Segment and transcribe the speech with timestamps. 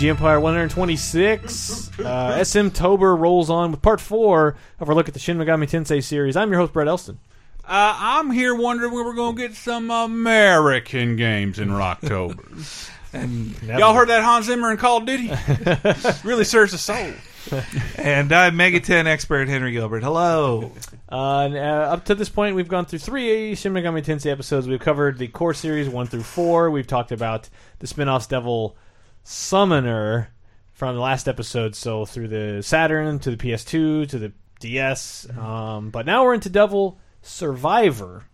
[0.00, 1.98] it's time for VG Empire 126.
[2.00, 5.68] Uh, SM Tober rolls on with part four of our look at the Shin Megami
[5.68, 6.36] Tensei series.
[6.36, 7.18] I'm your host, Brett Elston.
[7.64, 12.90] Uh, I'm here wondering when we're going to get some American games in Rocktober.
[13.12, 15.32] And Y'all heard that Hans Zimmer in Call of Duty?
[16.24, 17.10] really serves the soul.
[17.96, 20.04] and I'm Megaten expert Henry Gilbert.
[20.04, 20.70] Hello.
[21.10, 24.68] Uh, and, uh, up to this point, we've gone through three Shin Megami Tensei episodes.
[24.68, 26.70] We've covered the core series one through four.
[26.70, 27.48] We've talked about
[27.80, 28.76] the spin-offs Devil
[29.22, 30.30] Summoner
[30.72, 35.28] from the last episode, so through the Saturn to the PS2 to the DS.
[35.36, 38.24] Um, but now we're into Devil Survivor.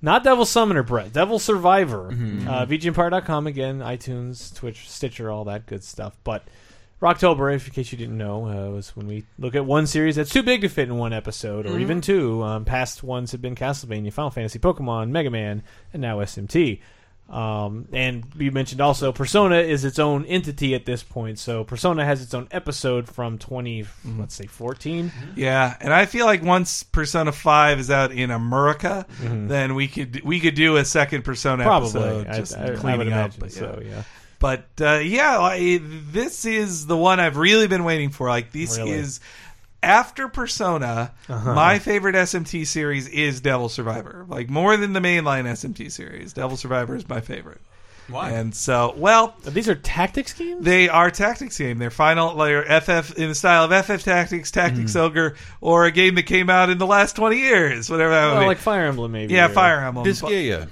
[0.00, 1.12] Not Devil Summoner, Brett.
[1.12, 2.08] Devil Survivor.
[2.08, 6.14] Uh, VGEmpire.com again, iTunes, Twitch, Stitcher, all that good stuff.
[6.24, 6.42] But
[7.00, 10.16] Rocktober, if in case you didn't know, uh, was when we look at one series
[10.16, 12.42] that's too big to fit in one episode, or even two.
[12.42, 16.80] Um, past ones have been Castlevania, Final Fantasy, Pokemon, Mega Man, and now SMT.
[17.28, 21.38] Um, and you mentioned also Persona is its own entity at this point.
[21.38, 23.86] So Persona has its own episode from 20,
[24.18, 25.10] let's say 14.
[25.34, 30.22] Yeah, and I feel like once Persona 5 is out in America, then we could
[30.22, 33.32] we could do a second Persona Probably, episode I, just I, I cleaning would up.
[33.38, 33.58] but yeah.
[33.58, 33.82] so.
[33.84, 34.02] Yeah.
[34.38, 38.28] But uh, yeah, I, this is the one I've really been waiting for.
[38.28, 38.90] Like this Really?
[38.90, 39.20] is
[39.84, 41.54] after Persona, Uh-huh.
[41.54, 44.24] my favorite SMT series is Devil Survivor.
[44.28, 47.60] Like more than the mainline SMT series, Devil Survivor is my favorite.
[48.08, 48.32] Why?
[48.32, 50.62] And so, well, These are tactics games.
[50.62, 51.78] they are tactics game.
[51.78, 56.14] They're final layer FF in the style of FF Tactics, Tactics Ogre, or a game
[56.16, 58.46] that came out in the last twenty years, whatever that would be.
[58.46, 59.32] like Fire Emblem, maybe.
[59.32, 60.04] yeah, or- Fire Emblem.
[60.06, 60.68] Disgaea.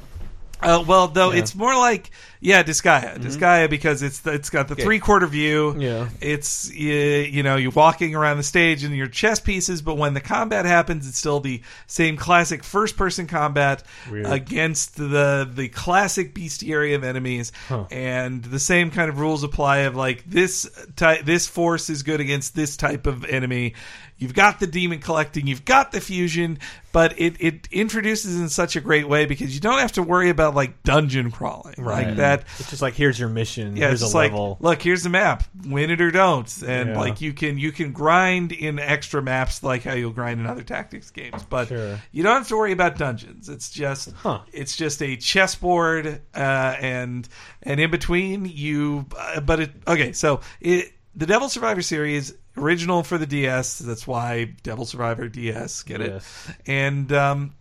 [0.63, 1.41] Uh, well, though Yeah.
[1.41, 2.11] it's more like
[2.45, 3.23] yeah, Disgaea, Mm-hmm.
[3.25, 5.77] Disgaea because it's it's got the three quarter view.
[5.79, 6.09] Yeah.
[6.21, 10.15] it's uh, you know you're walking around the stage and your chess pieces, but when
[10.15, 14.27] the combat happens, it's still the same classic first person combat Weird.
[14.27, 17.85] against the the classic bestiary of enemies, Huh.
[17.91, 22.21] and the same kind of rules apply of like this type this force is good
[22.21, 23.75] against this type of enemy.
[24.23, 26.59] You've got the demon collecting, you've got the fusion,
[26.93, 30.29] but it, it introduces in such a great way because you don't have to worry
[30.31, 32.45] about like dungeon crawling like that.
[32.61, 33.77] It's just like here's your mission.
[33.77, 34.59] Yeah, here's it's a like level.
[34.61, 36.99] look, here's the map, win it or don't, and Yeah.
[36.99, 40.63] like you can you can grind in extra maps like how you'll grind in other
[40.63, 41.99] tactics games, but Sure.
[42.13, 43.49] you don't have to worry about dungeons.
[43.49, 44.41] It's just Huh.
[44.53, 47.29] it's just a chessboard, uh, and
[47.63, 50.13] and in between you, uh, but it okay.
[50.13, 53.79] So it the Devil Survivor series original for the DS.
[53.79, 55.83] That's why Devil Survivor DS.
[55.83, 56.13] Get it?
[56.13, 56.53] Yes.
[56.67, 57.55] and um,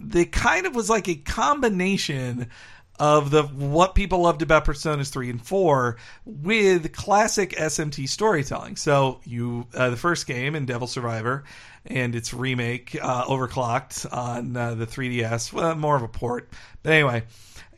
[0.00, 2.50] they kind of was like a combination
[3.00, 8.76] of the what people loved about Personas 3 and 4 with classic SMT storytelling.
[8.76, 11.44] So you uh, the first game in Devil Survivor
[11.86, 16.50] and its remake uh, overclocked on uh, the 3DS, well, more of a port.
[16.82, 17.22] But anyway,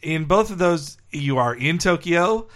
[0.02, 2.48] in both of those you are in Tokyo,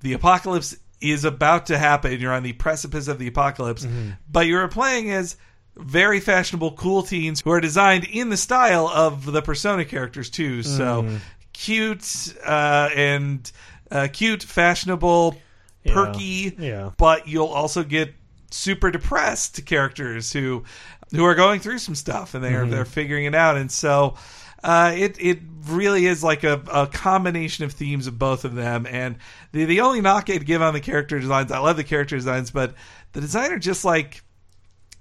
[0.00, 2.20] the apocalypse is about to happen.
[2.20, 3.86] You're on the precipice of the apocalypse,
[4.30, 5.36] but you're playing as
[5.76, 10.62] very fashionable, cool teens who are designed in the style of the Persona characters too.
[10.62, 11.08] So
[11.52, 13.50] cute uh, and
[13.90, 15.36] uh, cute, fashionable,
[15.84, 15.94] Yeah.
[15.94, 16.54] perky.
[16.58, 16.90] Yeah.
[16.96, 18.14] But you'll also get
[18.50, 20.64] super depressed characters who
[21.12, 23.56] who are going through some stuff and they're they're figuring it out.
[23.56, 24.14] And so
[24.62, 28.86] uh, it it really is like a, a combination of themes of both of them.
[28.86, 29.16] And
[29.52, 32.50] the the only knock I'd give on the character designs, I love the character designs,
[32.50, 32.74] but
[33.12, 34.22] the designer just like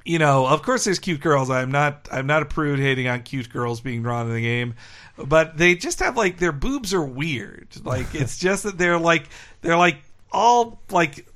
[0.06, 1.50] you know, of course there's cute girls.
[1.50, 4.76] I'm not I'm not a prude hating on cute girls being drawn in the game,
[5.18, 7.68] but they just have like their boobs are weird.
[7.84, 9.28] Like it's just that they're like
[9.62, 9.98] they're like
[10.32, 11.28] all like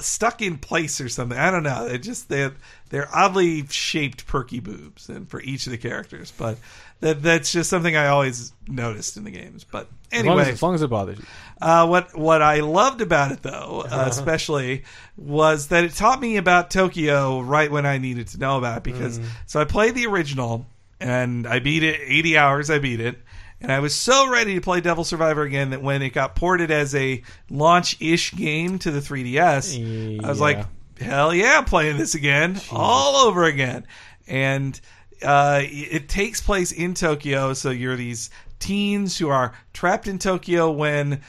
[0.00, 1.38] stuck in place or something.
[1.38, 1.88] I don't know.
[1.88, 2.50] They just they
[2.90, 6.58] they're oddly shaped perky boobs and for each of the characters, but
[7.00, 9.64] that that's just something I always noticed in the games.
[9.64, 11.24] But As long, anyway, as, as long as it bothers you.
[11.60, 14.02] uh, what what I loved about it though, Uh-huh.
[14.02, 14.84] uh, especially,
[15.16, 18.82] was that it taught me about Tokyo right when I needed to know about it.
[18.84, 19.24] Because Mm.
[19.46, 20.66] so I played the original
[21.00, 22.70] and I beat it eighty hours.
[22.70, 23.18] I beat it,
[23.62, 26.70] and I was so ready to play Devil Survivor again that when it got ported
[26.70, 29.78] as a launch ish game to the 3DS,
[30.24, 30.58] I was like,
[31.00, 33.86] hell yeah, I'm playing this again, all over again.
[34.26, 34.78] And
[35.22, 40.70] uh, it takes place in Tokyo, so you're these teens who are trapped in Tokyo
[40.70, 41.20] when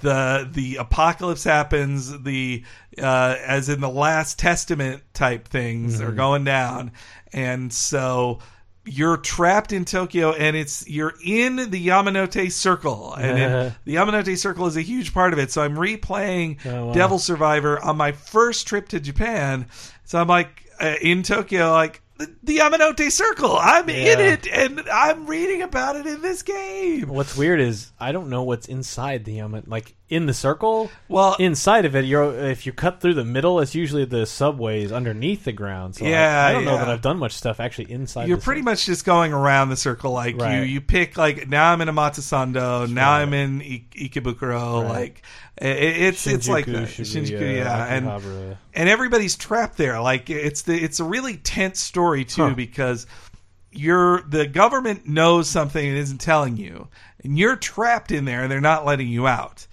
[0.00, 2.22] the the apocalypse happens.
[2.22, 2.64] The
[2.98, 6.92] uh, as in the Last Testament type things are going down,
[7.32, 8.38] and so
[8.84, 14.36] you're trapped in Tokyo and it's you're in the Yamanote Circle and it, the Yamanote
[14.36, 15.50] Circle is a huge part of it.
[15.52, 16.92] So I'm replaying Oh, wow.
[16.92, 19.66] Devil Survivor on my first trip to Japan.
[20.04, 23.56] So I'm like uh, in Tokyo, like the, the Yamanote Circle.
[23.56, 27.08] I'm in it and I'm reading about it in this game.
[27.08, 29.64] What's weird is I don't know what's inside the Yaman.
[29.68, 30.90] Like in the circle.
[31.08, 34.92] Well, Inside of it, you're if you cut through the middle, it's usually the subways
[34.92, 35.96] underneath the ground.
[35.96, 38.28] So I- Yeah, I, don't know that I've done much stuff actually inside.
[38.28, 38.72] you're pretty circle.
[38.72, 40.12] much just going around the circle.
[40.12, 40.62] Like you, Right.
[40.68, 44.82] you pick like now I'm in Omotesando, now I'm in I- Ikebukuro.
[44.84, 44.90] Right.
[44.90, 45.22] Like
[45.60, 46.88] i- it's it's like that.
[46.88, 50.00] Shinjuku, Shinjuku, yeah, and and everybody's trapped there.
[50.00, 52.54] Like it's the it's a really tense story too Huh.
[52.54, 53.06] because
[53.70, 56.88] you're the government knows something and isn't telling you,
[57.24, 59.66] and you're trapped in there and they're not letting you out.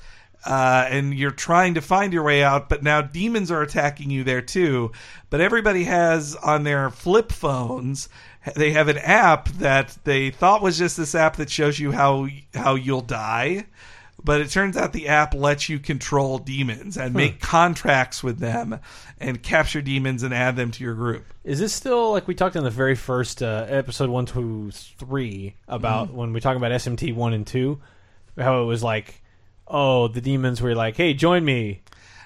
[0.45, 4.23] Uh, and you're trying to find your way out, but now demons are attacking you
[4.23, 4.91] there too.
[5.29, 8.07] But everybody has on their flip phones,
[8.55, 12.27] they have an app that they thought was just this app that shows you how
[12.53, 13.65] how you'll die
[14.21, 18.77] but it turns out the app lets you control demons and make contracts with them
[19.17, 21.25] and capture demons and add them to your group.
[21.45, 25.55] Is this still like we talked in the very first uh, episode one, two, three
[25.69, 26.17] about Mm-hmm.
[26.17, 27.79] when we talk about SMT one and two,
[28.37, 29.21] how it was like,
[29.69, 31.81] oh, the demons were like, hey, join me.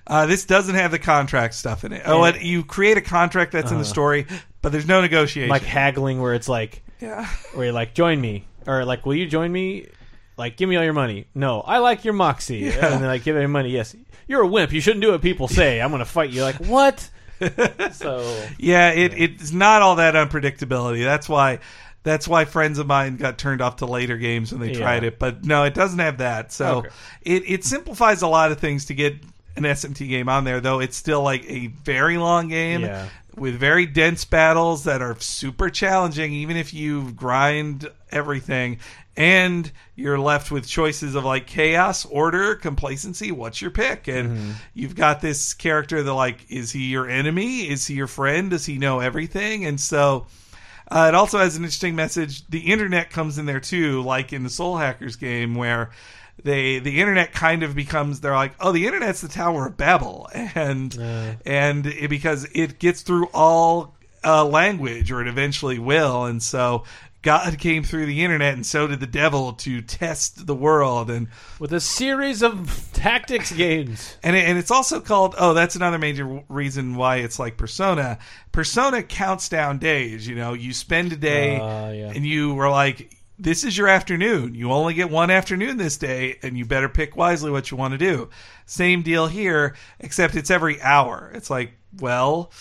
[0.05, 2.03] Uh, this doesn't have the contract stuff in it.
[2.05, 4.25] Oh, And- you create a contract that's in the story,
[4.61, 5.49] but there's no negotiation.
[5.49, 7.25] Like haggling, where it's like, yeah.
[7.53, 9.87] where you're like, join me, or like, will you join me?
[10.35, 11.27] Like, give me all your money.
[11.35, 12.57] No, I like your moxie.
[12.57, 12.93] Yeah.
[12.93, 13.69] And then like, give me money.
[13.69, 13.95] Yes,
[14.27, 14.73] you're a wimp.
[14.73, 15.79] You shouldn't do what people say.
[15.79, 16.41] I'm gonna fight you.
[16.41, 17.09] Like, what?
[17.91, 21.03] so Yeah, it, it's not all that unpredictability.
[21.03, 21.59] That's why
[22.03, 24.79] that's why friends of mine got turned off to later games when they Yeah.
[24.79, 25.19] tried it.
[25.19, 26.51] But no, it doesn't have that.
[26.51, 26.89] So Okay.
[27.21, 29.15] it, it simplifies a lot of things to get
[29.55, 33.07] an SMT game on there, though it's still like a very long game Yeah.
[33.35, 38.79] with very dense battles that are super challenging, even if you grind everything.
[39.15, 43.31] And you're left with choices of like chaos, order, complacency.
[43.31, 44.07] What's your pick?
[44.07, 44.51] And Mm-hmm.
[44.73, 47.69] you've got this character that like, is he your enemy?
[47.69, 48.49] Is he your friend?
[48.49, 49.65] Does he know everything?
[49.65, 50.25] And so
[50.93, 52.47] uh, it also has an interesting message.
[52.47, 55.89] The internet comes in there too, like in the Soul Hackers game, where
[56.43, 60.29] they the internet kind of becomes they're like, oh, the internet's the Tower of Babel,
[60.33, 61.33] and Uh.
[61.45, 66.83] and it, because it gets through all uh, language, or it eventually will, and so.
[67.23, 71.09] God came through the internet, and so did the devil to test the world.
[71.09, 71.29] And
[71.59, 74.17] with a series of tactics games.
[74.21, 77.57] and it, and it's also called oh that's another major w- reason why it's like
[77.57, 78.17] persona
[78.51, 82.11] persona counts down days you know you spend a day Uh, yeah.
[82.15, 86.37] and you were like this is your afternoon you only get one afternoon this day
[86.43, 88.29] and you better pick wisely what you want to do
[88.65, 92.51] same deal here except it's every hour it's like well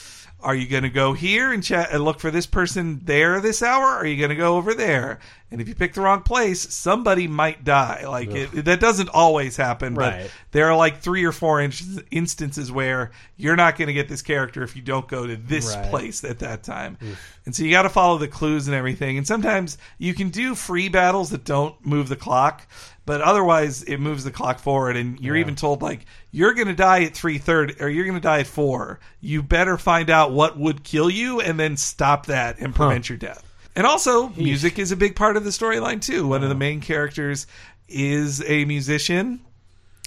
[0.42, 3.62] are you going to go here and chat and look for this person there this
[3.62, 3.84] hour?
[3.84, 5.18] Or are you going to go over there?
[5.50, 8.04] And if you pick the wrong place, somebody might die.
[8.08, 12.72] Like it, that doesn't always happen, but there are like three or four inch- instances
[12.72, 15.90] where you're not going to get this character if you don't go to this Right.
[15.90, 16.96] place at that time.
[17.44, 19.18] And so you got to follow the clues and everything.
[19.18, 22.66] And sometimes you can do free battles that don't move the clock,
[23.04, 24.96] but otherwise it moves the clock forward.
[24.96, 25.40] And you're Yeah.
[25.42, 28.40] even told like you're going to die at three thirty or you're going to die
[28.40, 29.00] at four.
[29.20, 33.18] You better find out what would kill you and then stop that and prevent your
[33.18, 33.44] death.
[33.74, 36.28] And also, music is a big part of the storyline too.
[36.28, 37.46] One of the main characters
[37.88, 39.40] is a musician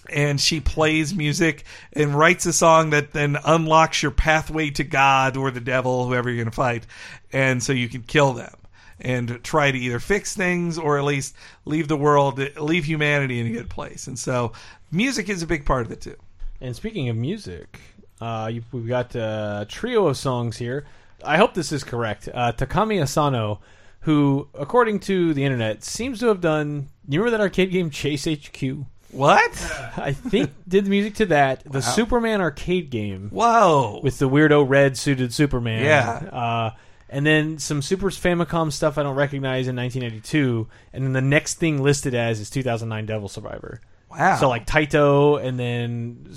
[0.10, 5.36] and she plays music and writes a song that then unlocks your pathway to God
[5.36, 6.86] or the devil, whoever you're going to fight,
[7.34, 8.54] and so you can kill them
[9.00, 11.36] and try to either fix things or at least
[11.66, 14.08] leave the world, leave humanity in a good place.
[14.08, 14.54] And so,
[14.92, 16.16] music is a big part of it too.
[16.62, 17.80] And speaking of music,
[18.22, 20.86] uh, you, we've got a trio of songs here.
[21.24, 22.30] I hope this is correct.
[22.34, 23.60] Uh, Takami Asano,
[24.02, 26.90] who, according to the internet, seems to have done.
[27.08, 28.86] You remember that arcade game Chase HQ?
[29.12, 29.52] What?
[29.98, 31.64] I think did the music to that.
[31.66, 34.02] The Superman arcade game Whoa!
[34.04, 35.84] with the weirdo red suited Superman.
[35.84, 36.30] Yeah.
[36.38, 36.72] Uh,
[37.10, 40.68] and then some Super Famicom stuff I don't recognize in 1982.
[40.94, 43.82] And then the next thing listed as is 2009 Devil Survivor.
[44.10, 44.36] wow.
[44.38, 46.28] So like Taito, and then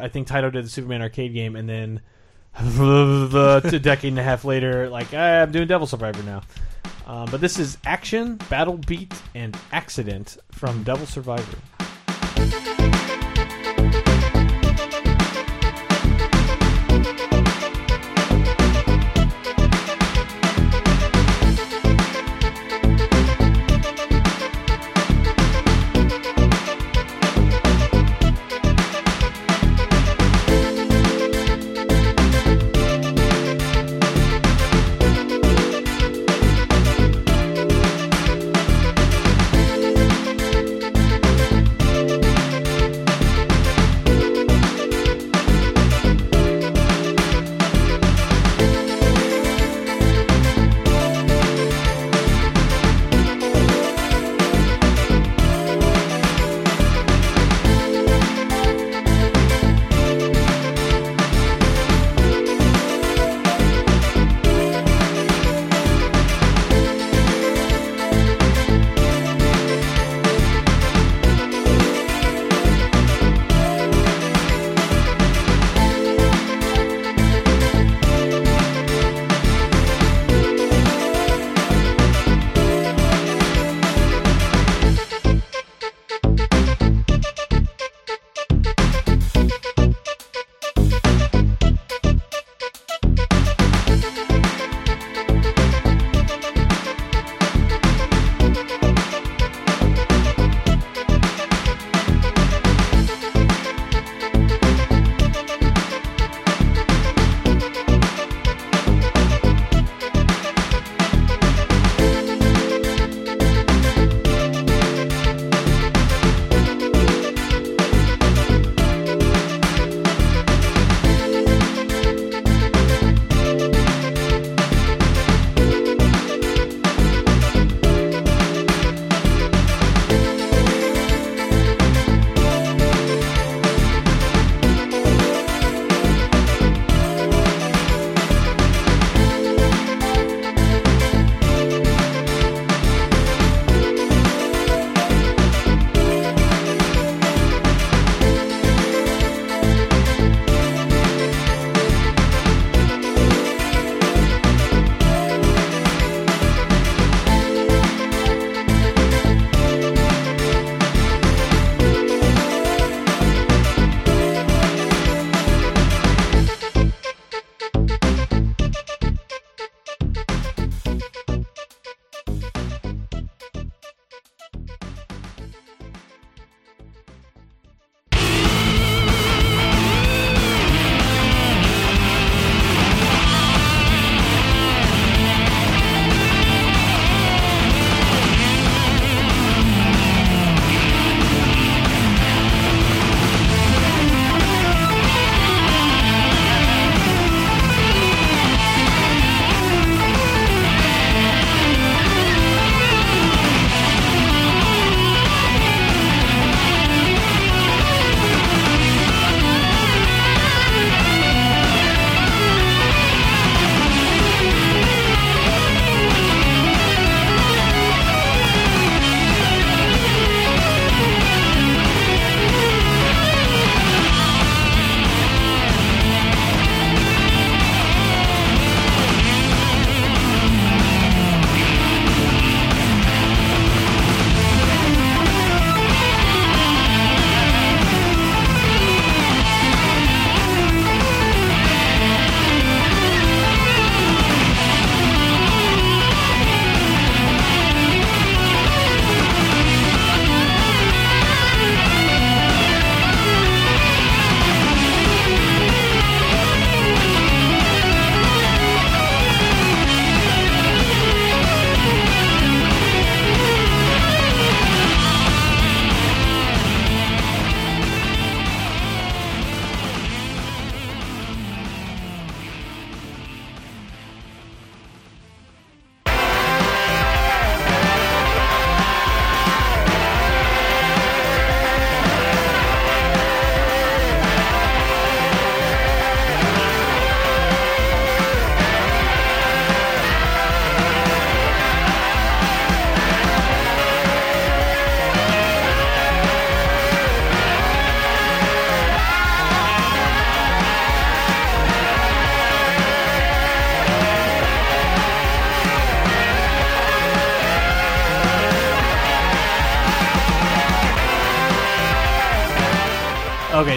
[0.00, 2.00] I think Taito did the Superman arcade game, and then
[2.58, 6.42] a decade and a half later, like "Ah, I'm doing Devil Survivor now.
[7.06, 11.56] Um, but this is Action, Battle Beat, and Accident from Devil Survivor.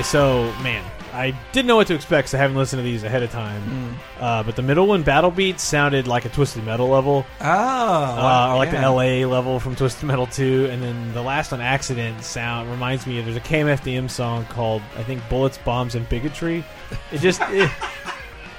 [0.01, 2.27] Okay, so man, I didn't know what to expect.
[2.27, 3.61] 'cause I haven't listened to these ahead of time.
[3.61, 4.23] Hmm.
[4.23, 8.49] Uh, but the middle one, Battle Beat, sounded like a Twisted Metal level, Oh, uh,
[8.53, 8.81] or like yeah.
[8.81, 10.69] the LA level from Twisted Metal 2.
[10.71, 14.81] And then the last one, Accident, sound reminds me of there's a KMFDM song called
[14.97, 16.63] I think Bullets, Bombs, and Bigotry.
[17.11, 17.41] It just.
[17.51, 17.69] It,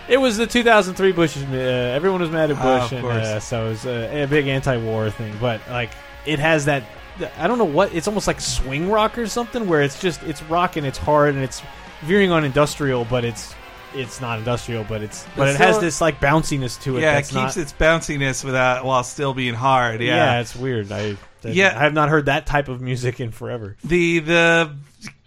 [0.08, 1.36] It was the 2003 Bush.
[1.38, 4.26] Uh, everyone was mad at Ah, Bush, of and uh, so it was a, a
[4.26, 5.32] big anti-war thing.
[5.40, 5.90] But like,
[6.26, 6.82] it has that.
[7.38, 7.94] I don't know what.
[7.94, 11.34] It's almost like swing rock or something, where it's just it's rock and it's hard
[11.34, 11.62] and it's
[12.02, 13.54] veering on industrial, but it's
[13.94, 17.02] it's not industrial, but it's but It's it has still- this like bounciness to it.
[17.02, 20.00] Yeah, it that's keeps not, its bounciness without while still being hard.
[20.00, 20.16] yeah.
[20.16, 20.90] Yeah, it's weird.
[20.90, 21.74] I that- Yeah.
[21.76, 23.76] I have not heard that type of music in forever.
[23.84, 24.70] the the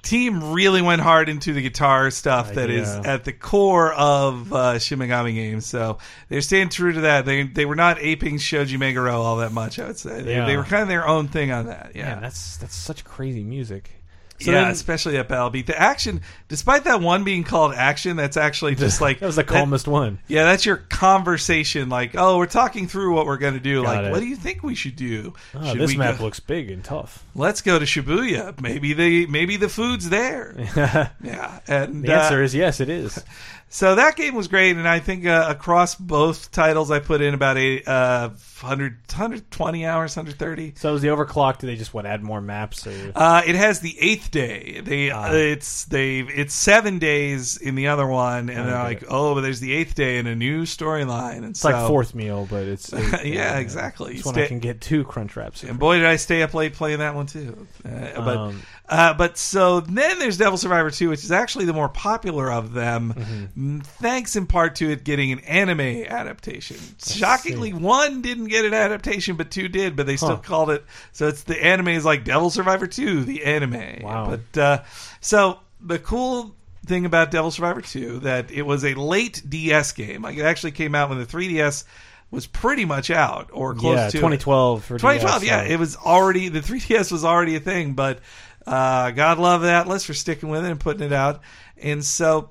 [0.06, 4.80] team really went hard into the guitar stuff that is at the core of uh,
[4.80, 5.66] games.
[5.66, 5.98] So
[6.30, 7.26] they're staying true to that.
[7.26, 9.80] They they were not aping Shoji Meguro all that much.
[9.80, 10.46] I would say they, Yeah.
[10.46, 11.92] they were kind of their own thing on that.
[11.96, 13.90] Yeah, Man, that's that's such crazy music.
[14.39, 15.68] So yeah, then- especially at battle beat.
[15.68, 19.44] The action, despite that one being called action, that's actually just like that was the
[19.44, 20.20] calmest one.
[20.27, 21.88] Yeah, that's your conversation.
[21.89, 23.84] Like, oh, we're talking through what we're going to do.
[23.84, 24.12] Got like, it.
[24.12, 25.34] what do you think we should do?
[25.54, 27.24] Oh, should this map go- looks big and tough.
[27.34, 28.60] Let's go to Shibuya.
[28.60, 30.56] Maybe the maybe the food's there.
[31.22, 33.24] Yeah, and the answer uh, is yes, it is.
[33.70, 37.34] so that game was great, and I think uh, across both titles, I put in
[37.34, 38.30] about a uh,
[38.65, 40.74] 100, 120 hours, 130.
[40.77, 41.60] So is the overclock?
[41.60, 42.86] Do they just what add more maps?
[42.88, 44.81] Or Uh, it has the eighth day.
[44.84, 45.29] They Ah.
[45.29, 49.41] uh, it's they it's seven days in the other one, and they're like, oh, but
[49.41, 52.63] there's the eighth day and a new storyline, and it's so, like fourth meal, but
[52.63, 52.91] it's
[53.24, 54.15] yeah, exactly.
[54.15, 55.63] It's when I can get two crunch wraps.
[55.63, 57.67] And boy, did I stay up late playing that one too.
[57.86, 57.89] Uh,
[58.22, 61.89] but Um, uh, but so then there's Devil Survivor 2, which is actually the more
[61.89, 63.77] popular of them, Mm-hmm.
[63.79, 66.78] mm, thanks in part to it getting an anime adaptation.
[67.04, 69.98] Shockingly, one didn't get an adaptation, but two did.
[69.98, 70.41] But they still Huh.
[70.44, 70.86] called it.
[71.12, 74.00] So it's the anime is like Devil Survivor 2, the anime.
[74.04, 74.38] Wow.
[74.54, 74.84] But uh,
[75.20, 80.22] so the cool thing about Devil Survivor 2 that it was a late DS game.
[80.22, 81.84] Like it actually came out when the 3DS
[82.32, 84.22] was pretty much out or close yeah, to it.
[84.22, 87.94] 2012 for 2012, DS, yeah, so- it was already the 3DS was already a thing,
[87.94, 88.20] but
[88.68, 91.41] uh, God love Atlus for sticking with it and putting it out.
[91.78, 92.50] And so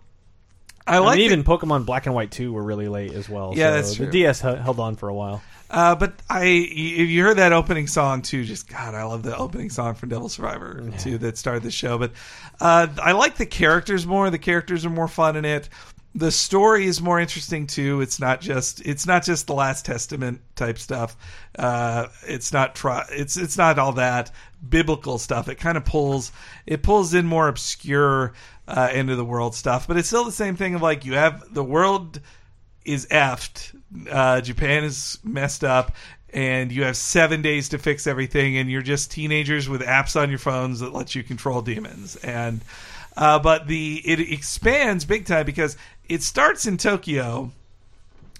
[0.86, 1.32] I I like mean, it.
[1.32, 3.52] even Pokemon Black and White 2 were really late as well.
[3.56, 4.06] Yeah, so that's The.
[4.06, 5.42] DS he- held on for a while.
[5.70, 9.36] Uh, but I, if you heard that opening song too, just God, I love the
[9.36, 11.98] opening song from Devil Survivor 2 that started the show.
[11.98, 12.12] But
[12.60, 14.30] uh, I like the characters more.
[14.30, 15.68] The characters are more fun in it.
[16.16, 18.00] The story is more interesting too.
[18.00, 21.16] It's not just it's not just the Last Testament type stuff.
[21.58, 24.30] Uh, it's not try, it's it's not all that
[24.68, 25.48] biblical stuff.
[25.48, 26.30] It kind of pulls
[26.66, 28.32] it pulls in more obscure
[28.68, 31.14] uh, end of the world stuff, but it's still the same thing of like you
[31.14, 32.20] have the world
[32.84, 33.73] is effed.
[34.10, 35.94] Uh, Japan is messed up,
[36.32, 40.30] and you have seven days to fix everything, and you're just teenagers with apps on
[40.30, 42.16] your phones that let you control demons.
[42.16, 42.60] And
[43.16, 45.76] uh, but the it expands big time because
[46.08, 47.52] it starts in Tokyo,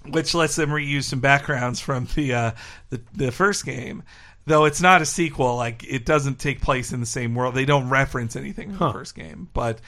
[0.09, 2.51] which lets them reuse some backgrounds from the uh,
[2.89, 4.03] the, the first game.
[4.47, 7.55] Though it's not a sequel, like it doesn't take place in the same world.
[7.55, 8.87] They don't reference anything from Huh.
[8.87, 9.49] the first game.
[9.53, 9.79] But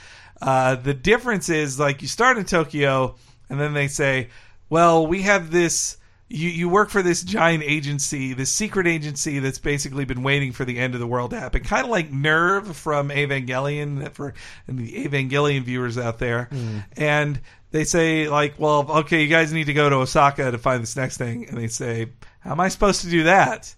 [0.42, 3.16] uh, the difference is like you start in Tokyo,
[3.50, 4.30] and then they say,
[4.70, 5.98] "Well, we have this."
[6.30, 10.66] You, you work for this giant agency, this secret agency that's basically been waiting for
[10.66, 14.34] the end of the world to happen, kind of like NERV from Evangelion for
[14.68, 16.50] and the Evangelion viewers out there.
[16.52, 16.80] Hmm.
[16.98, 17.40] And
[17.72, 20.98] they say like, "Well, okay, you guys need to go to Osaka to find this
[20.98, 22.08] next thing," and they say,
[22.42, 23.74] "How am I supposed to do that?"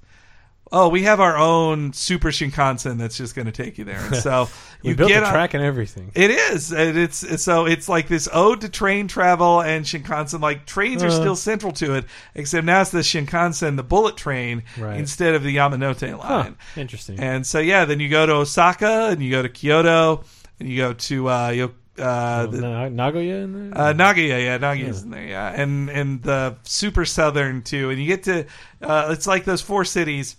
[0.71, 3.99] Oh, we have our own Super Shinkansen that's just going to take you there.
[3.99, 4.47] And so
[4.83, 6.11] you built get the on- track and everything.
[6.13, 6.71] it is.
[6.71, 10.41] And it's so it's like this ode to train travel and Shinkansen.
[10.41, 11.11] Like trains are Uh.
[11.11, 12.05] still central to it,
[12.35, 14.99] except now it's the Shinkansen, the bullet train, Right.
[14.99, 16.55] instead of the Yamanote Huh, line.
[16.77, 17.19] interesting.
[17.19, 20.23] And so yeah, then you go to Osaka and you go to Kyoto
[20.59, 23.81] and you go to uh, Yo- uh, Oh, the, Nagoya in there?
[23.81, 28.05] uh, Nagoya, yeah, Nagoya's in there, yeah, and and the super southern too, and you
[28.05, 28.45] get to
[28.81, 30.37] uh, it's like those four cities,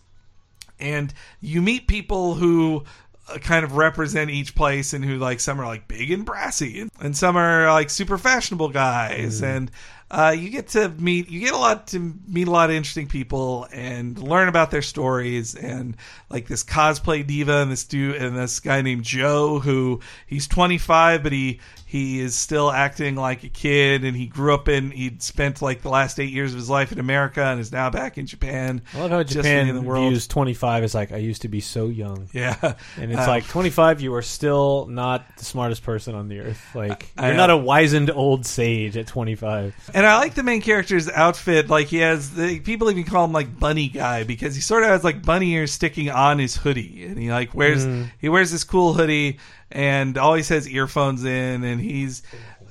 [0.81, 2.85] and you meet people who
[3.29, 6.89] uh, kind of represent each place, and who like some are like big and brassy,
[7.01, 9.71] and, some are like super fashionable guys, and.
[10.13, 13.07] Uh, you get to meet, you get a lot to meet a lot of interesting
[13.07, 15.97] people and learn about their stories and
[16.29, 21.23] like this cosplay diva and this dude and this guy named Joe who he's 25
[21.23, 25.21] but he he is still acting like a kid and he grew up in he'd
[25.23, 28.17] spent like the last eight years of his life in America and is now back
[28.17, 28.81] in Japan.
[28.95, 30.09] I love how Japan in the world.
[30.13, 32.29] views 25 as like, I used to be so young.
[32.33, 32.55] Yeah,
[32.97, 36.65] And it's Uh, like 25, you are still not the smartest person on the earth.
[36.77, 37.47] Like I you're know.
[37.49, 39.91] not a wizened old sage at 25.
[39.93, 41.69] And I like the main character's outfit.
[41.69, 44.91] Like he has, the, people even call him like Bunny Guy because he sort of
[44.91, 48.11] has like bunny ears sticking on his hoodie, and he like wears Mm.
[48.21, 49.39] he wears this cool hoodie,
[49.71, 52.23] and always has earphones in, and he's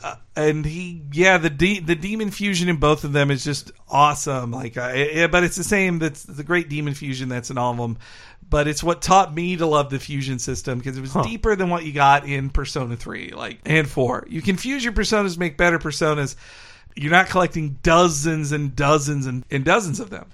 [0.03, 3.71] uh, and he yeah the de- the demon fusion in both of them is just
[3.89, 4.51] awesome.
[4.51, 5.99] Like, uh, it, but it's the same.
[5.99, 7.97] That's the great demon fusion that's in all of them.
[8.49, 11.69] But it's what taught me to love the fusion system because it was deeper than
[11.69, 14.25] what you got in Persona Three, like and Four.
[14.27, 16.35] You can fuse your personas, make better personas.
[16.95, 20.27] You're not collecting dozens and dozens and, and dozens of them.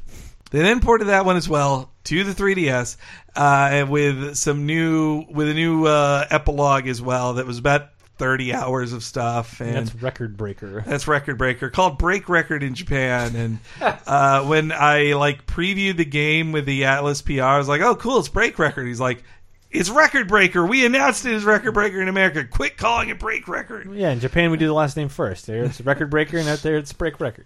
[0.52, 2.98] They then ported that one as well to the 3DS
[3.36, 8.54] uh, with some new with a new uh, epilogue as well that was about 30
[8.54, 10.82] hours of stuff and That's record breaker.
[10.88, 13.60] that's record breaker called break record in japan and
[14.08, 17.94] uh, when i like previewed the game with the atlus pr i was like oh
[17.98, 19.22] cool it's break record he's like
[19.70, 23.50] it's record breaker we announced it as record breaker in america quit calling it break
[23.50, 25.46] record Yeah, in Japan we do the last name first.
[25.48, 27.46] There it's record breaker, and out there it's break record.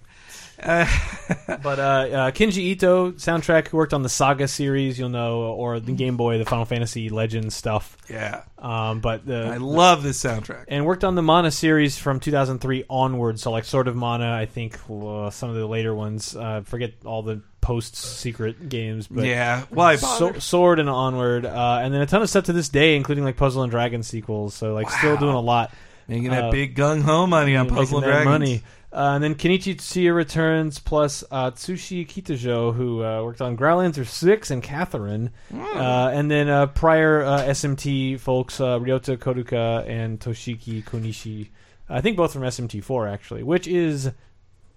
[0.62, 0.86] Uh,
[1.62, 5.80] But uh, uh, Kenji Ito soundtrack who worked on the Saga series, you'll know, or
[5.80, 7.98] the Game Boy, the Final Fantasy Legends stuff.
[8.10, 12.20] yeah Um, but the i love this soundtrack and worked on the Mana series from
[12.20, 13.40] 2003 onward.
[13.40, 16.36] So like Sword of Mana, I think uh, some of the later ones.
[16.36, 20.34] Uh, forget all the post secret games, but yeah why So.
[20.40, 23.38] Sword and onward, uh, and then a ton of stuff to this day, including like
[23.38, 24.54] Puzzle and Dragon sequels.
[24.56, 25.72] So like still doing a lot.
[26.08, 28.64] making that big gung-ho money on puzzle that dragons money.
[28.92, 34.06] Uh, and then Kenichi Tsuchiya returns, plus uh, Tsushi Kitajo, who uh, worked on Growlancer
[34.06, 35.32] 6 and Catherine.
[35.52, 35.62] Hmm.
[35.62, 41.50] Uh, and then uh, prior uh, SMT folks, uh, Ryota Kozuka and Toshiki Konishi.
[41.88, 44.12] I think both from SMT4, actually, which is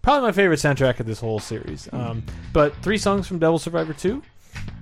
[0.02, 1.88] probably my favorite soundtrack of this whole series.
[1.92, 2.22] Um,
[2.52, 4.22] but three songs from Devil Survivor 2.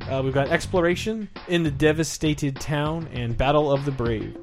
[0.09, 4.37] Uh, we've got Exploration, In the Devastated Town, and Battle of the Brave.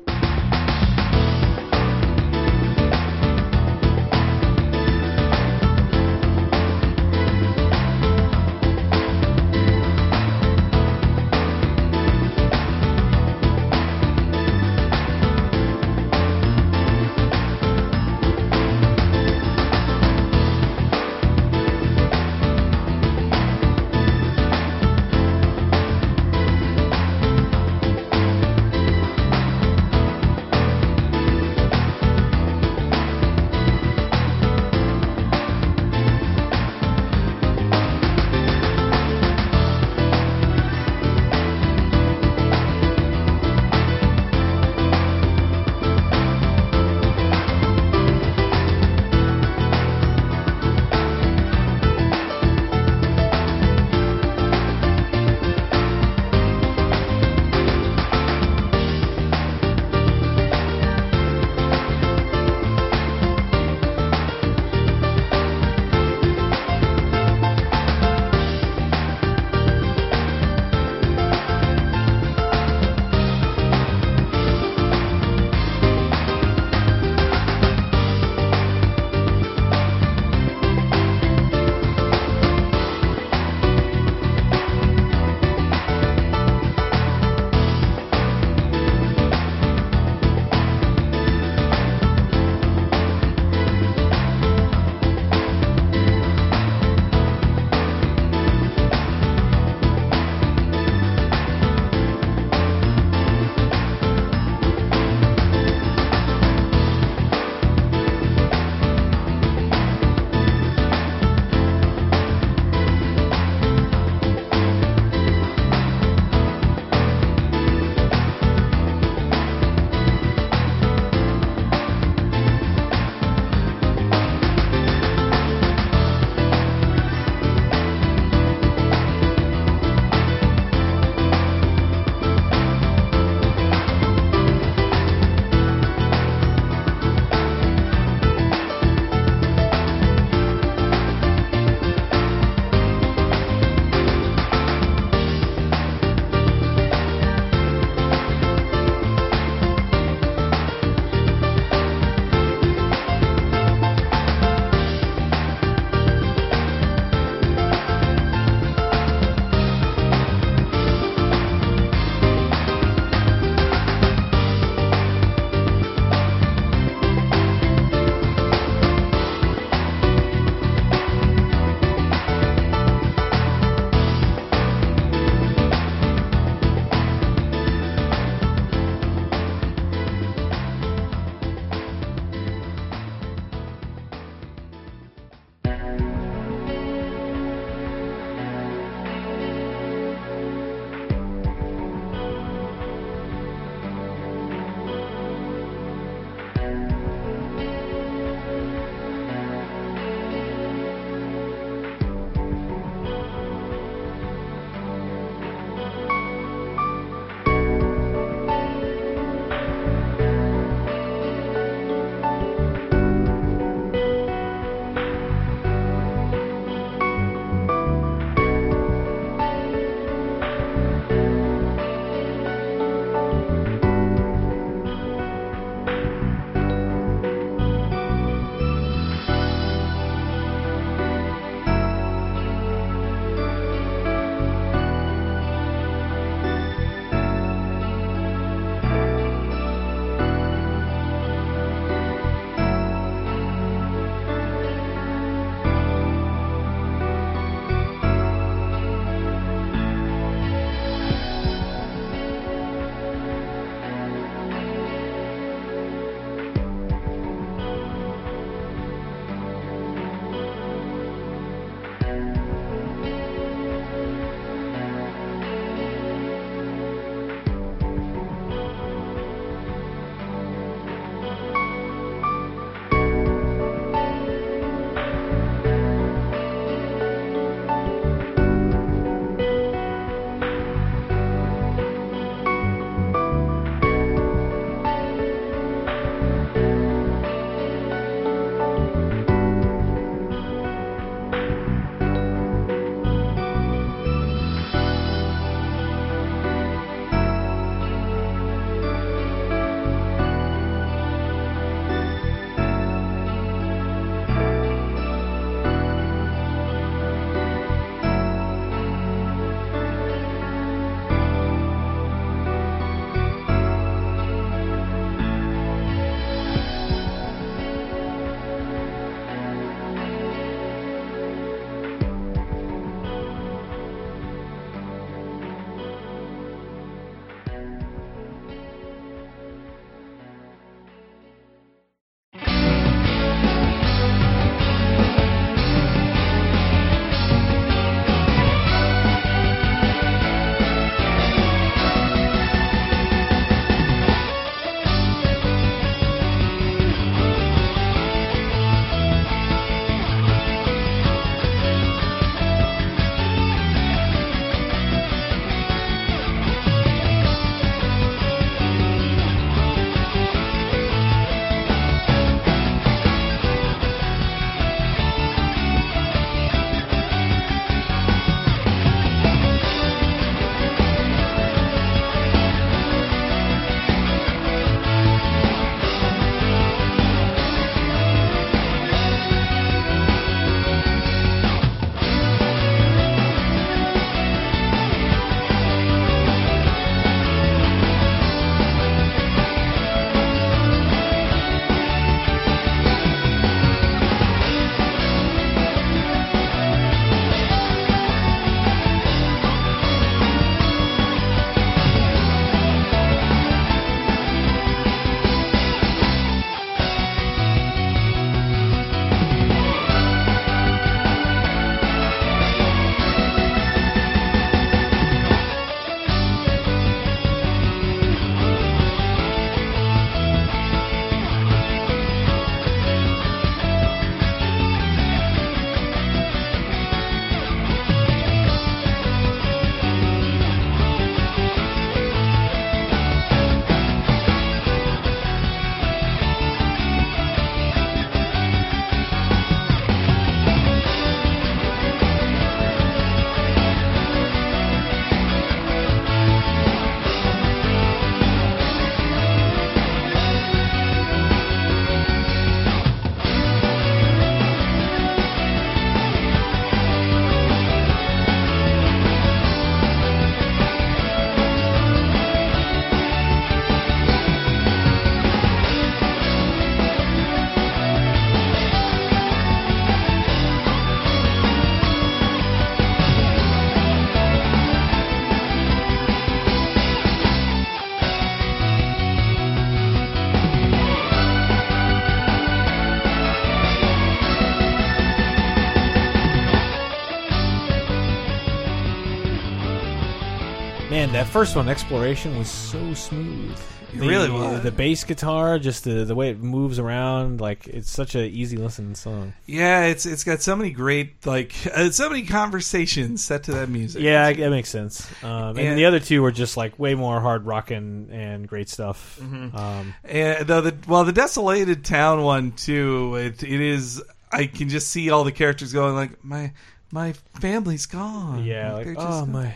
[491.07, 493.57] Man, that first one, Exploration, was so smooth.
[493.93, 494.61] It The- really was.
[494.61, 498.57] The bass guitar, just the the way it moves around, like it's such an easy
[498.57, 499.31] listening song.
[499.45, 503.69] Yeah, it's it's got so many great like uh, so many conversations set to that
[503.69, 504.01] music.
[504.01, 505.07] Yeah, that makes sense.
[505.23, 508.67] Um, and And- the other two were just like way more hard rocking and great
[508.67, 509.17] stuff.
[509.21, 509.55] Mm-hmm.
[509.55, 513.15] Um, And though the well, the desolated town one too.
[513.15, 514.03] It it is.
[514.29, 516.51] I can just see all the characters going like my
[516.91, 518.43] my family's gone.
[518.43, 519.53] yeah, like just- oh my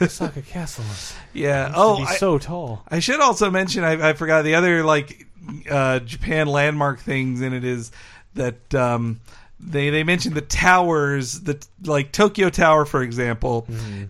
[0.00, 1.72] Osaka Castle is yeah.
[1.74, 2.84] Oh, I, so tall.
[2.88, 5.26] I should also mention I, I forgot the other like
[5.70, 7.92] uh, Japan landmark things and it is
[8.34, 9.20] that um,
[9.60, 13.66] they they mentioned the towers the like Tokyo Tower for example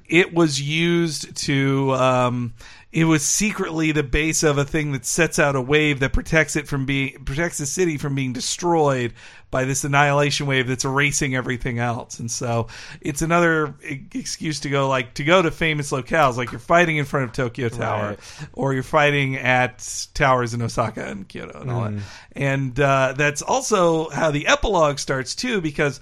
[0.07, 2.55] it was used to um,
[2.93, 6.55] it was secretly the base of a thing that sets out a wave that protects
[6.57, 9.13] it from being protects the city from being destroyed
[9.51, 12.67] by this annihilation wave that's erasing everything else and so
[13.01, 13.75] it's another
[14.13, 17.33] excuse to go like to go to famous locales like you're fighting in front of
[17.33, 18.19] Tokyo Tower Right.
[18.53, 22.03] or you're fighting at towers in Osaka and Kyoto and all that.
[22.33, 26.01] And uh, that's also how the epilogue starts too, because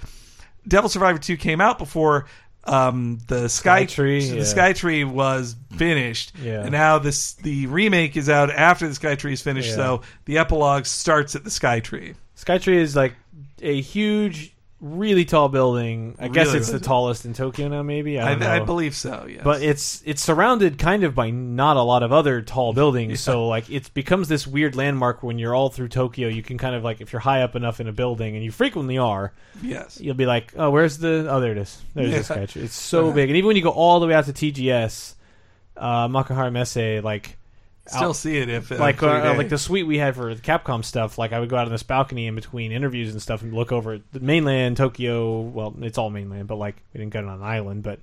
[0.67, 2.27] Devil Survivor Two came out before
[2.65, 4.45] um, the Sky, Tree, the yeah.
[4.45, 6.61] Sky Tree was finished, Yeah.
[6.63, 9.71] and now this the remake is out after the Sky Tree is finished.
[9.71, 9.77] Yeah.
[9.77, 12.15] So the epilogue starts at the Sky Tree.
[12.37, 13.15] Sky Tree is like
[13.61, 16.17] a huge, really tall building.
[16.19, 17.83] I guess Really, it's the tallest in Tokyo now.
[17.83, 18.51] Maybe I I, don't know.
[18.51, 19.27] I believe so.
[19.29, 23.21] Yes, but it's it's surrounded kind of by not a lot of other tall buildings
[23.21, 26.75] so like it becomes this weird landmark when you're all through tokyo you can kind
[26.75, 30.01] of like if you're high up enough in a building and you frequently are yes,
[30.01, 32.19] you'll be like oh where's the oh there it is there's Yeah.
[32.19, 34.33] the sketch it's so big and even when you go all the way out to
[34.33, 35.15] tgs
[35.77, 37.39] uh Makuhari Messe like
[37.93, 40.35] still out- see it if uh, like for uh, like the suite we had for
[40.35, 41.19] the Capcom stuff.
[41.19, 43.73] Like I would go out on this balcony in between interviews and stuff and look
[43.73, 45.41] over at the mainland Tokyo.
[45.41, 48.01] Well, it's all mainland, but like we didn't get it on an island, but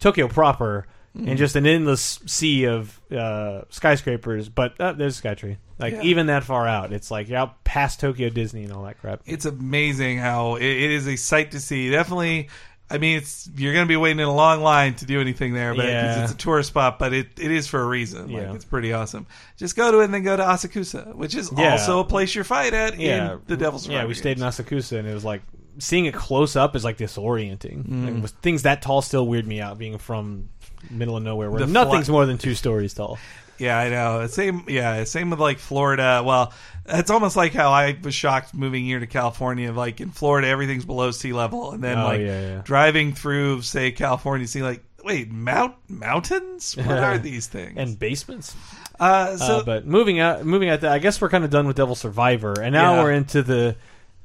[0.00, 1.28] Tokyo proper Mm-hmm.
[1.28, 4.48] and just an endless sea of uh, skyscrapers.
[4.48, 5.58] But uh, there's Skytree.
[5.78, 6.02] Like Yeah.
[6.02, 9.20] even that far out, it's like you're out past Tokyo Disney and all that crap.
[9.24, 11.88] it's amazing how it, it is a sight to see.
[11.88, 12.48] Definitely,
[12.90, 15.54] I mean, it's you're going to be waiting in a long line to do anything
[15.54, 16.24] there, but Yeah.
[16.24, 16.98] it's a tourist spot.
[16.98, 18.28] But it, it is for a reason.
[18.28, 18.46] Yeah.
[18.48, 19.26] Like it's pretty awesome.
[19.56, 21.72] Just go to it and then go to Asakusa, which is Yeah.
[21.72, 24.58] also a place you fight at Yeah, in the Devil's Yeah, we stayed in games.
[24.58, 25.40] Asakusa and it was like
[25.78, 27.88] seeing it close up is like disorienting.
[27.88, 28.04] Mm.
[28.14, 29.78] Like, with things that tall still weird me out.
[29.78, 30.50] Being from
[30.90, 33.18] middle of nowhere where The nothing's fly- more than two stories tall.
[33.58, 34.26] Yeah, I know.
[34.26, 34.64] Same.
[34.68, 36.22] Yeah, same with like Florida.
[36.24, 36.52] Well,
[36.86, 39.72] it's almost like how I was shocked moving here to California.
[39.72, 42.60] Like in Florida, everything's below sea level, and then Oh, like yeah, yeah.
[42.64, 44.82] driving through, say, California, see like.
[45.04, 46.74] Wait, mount mountains?
[46.78, 47.74] What are these things?
[47.76, 48.56] and basements.
[48.98, 51.66] uh, so uh, but moving out, moving out, that I guess we're kind of done
[51.66, 53.02] with Devil Survivor, and now Yeah.
[53.02, 53.76] we're into the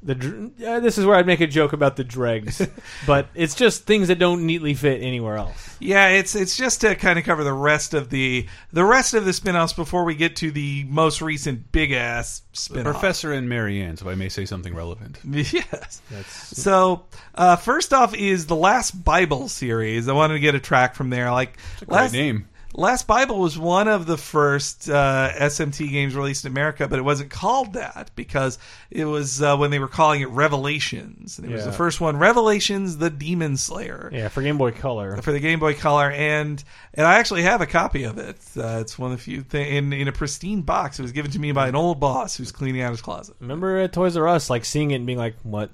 [0.02, 0.14] the.
[0.14, 2.66] dr- Uh, this is where I'd make a joke about the dregs,
[3.06, 5.76] but it's just things that don't neatly fit anywhere else.
[5.80, 9.24] Yeah, it's it's just to kind of cover the rest of the the rest of
[9.24, 12.92] the spin-offs before we get to the most recent big ass spin-off.
[12.92, 15.18] Professor and Mary Ann, so I may say something relevant.
[15.24, 16.02] Yes.
[16.10, 20.08] That's So uh, first off is the Last Bible series.
[20.08, 21.30] I wanted to get a track from there.
[21.32, 22.46] Like Great last name.
[22.72, 27.02] Last Bible was one of the first uh, SMT games released in America, but it
[27.02, 28.58] wasn't called that because
[28.92, 31.38] it was uh, when they were calling it Revelations.
[31.38, 34.08] And it was the first one, Revelations: The Demon Slayer.
[34.12, 35.16] yeah for Game Boy Color.
[35.20, 36.62] for the Game Boy Color, and
[36.94, 38.36] and I actually have a copy of it.
[38.56, 40.98] Uh, it's one of the few things in in a pristine box.
[40.98, 43.34] It was given to me by an old boss who's cleaning out his closet.
[43.40, 45.70] Remember at Toys R Us, like seeing it and being like, "What?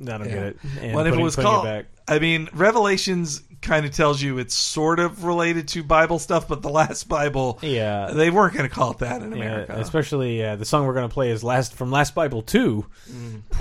[0.00, 0.34] I don't Yeah.
[0.34, 1.64] get it." And What if it was putting called?
[1.64, 1.86] back.
[2.08, 6.60] I mean, Revelations kind of tells you it's sort of related to Bible stuff, but
[6.62, 9.74] the last Bible, Yeah, they weren't going to call it that in Yeah, America.
[9.78, 12.86] especially uh, the song we're going to play is last from Last Bible Two.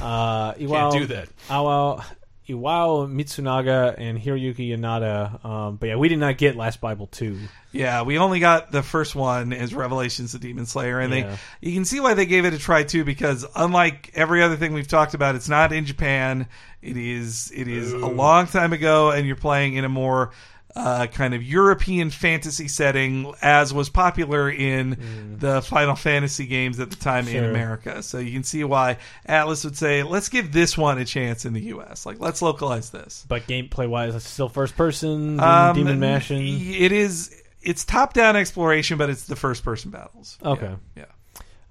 [0.02, 1.30] Uh, Can't do that.
[1.50, 2.04] Iwao,
[2.50, 5.44] Iwao Mitsunaga and Hiroyuki Yanada.
[5.46, 7.38] Um, but yeah, we did not get Last Bible Two.
[7.72, 11.38] Yeah, we only got the first one as Revelations: The Demon Slayer, and Yeah.
[11.62, 14.58] they you can see why they gave it a try too, because unlike every other
[14.58, 16.48] thing we've talked about, it's not in Japan.
[16.82, 20.32] It is it is a long time ago, and you're playing in a more
[20.76, 26.90] uh, kind of European fantasy setting, as was popular in the Final Fantasy games at
[26.90, 28.02] the time in America.
[28.04, 28.98] So you can see why
[29.28, 32.06] Atlus would say, "Let's give this one a chance in the U.S.
[32.06, 36.46] Like, let's localize this." But gameplay wise, it's still first person, demon, Um, demon mashing.
[36.48, 37.36] It is.
[37.62, 40.38] It's top down exploration, but it's the first person battles.
[40.44, 40.74] Okay.
[40.96, 41.06] Yeah.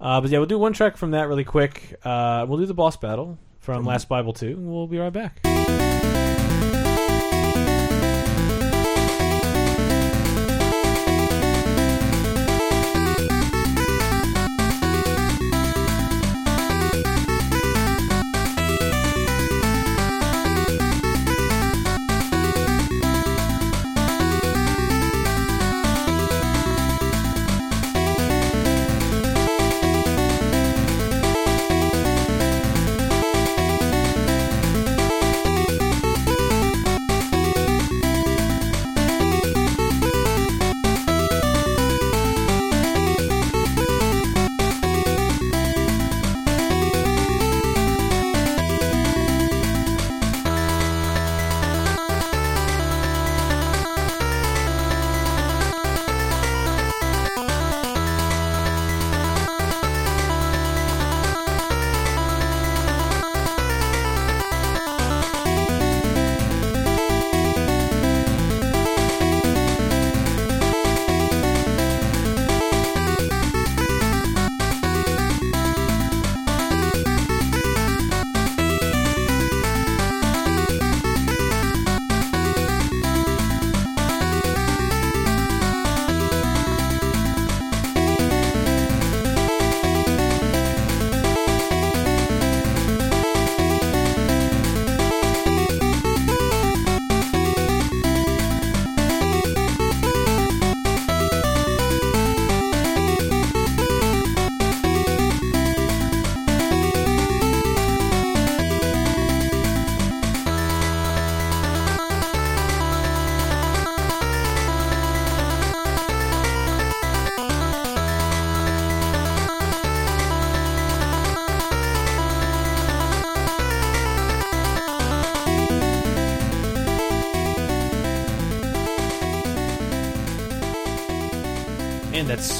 [0.00, 1.94] Uh, but yeah, we'll do one track from that really quick.
[2.04, 4.48] Uh, we'll do the boss battle from Last Bible Two.
[4.48, 5.40] and We'll be right back.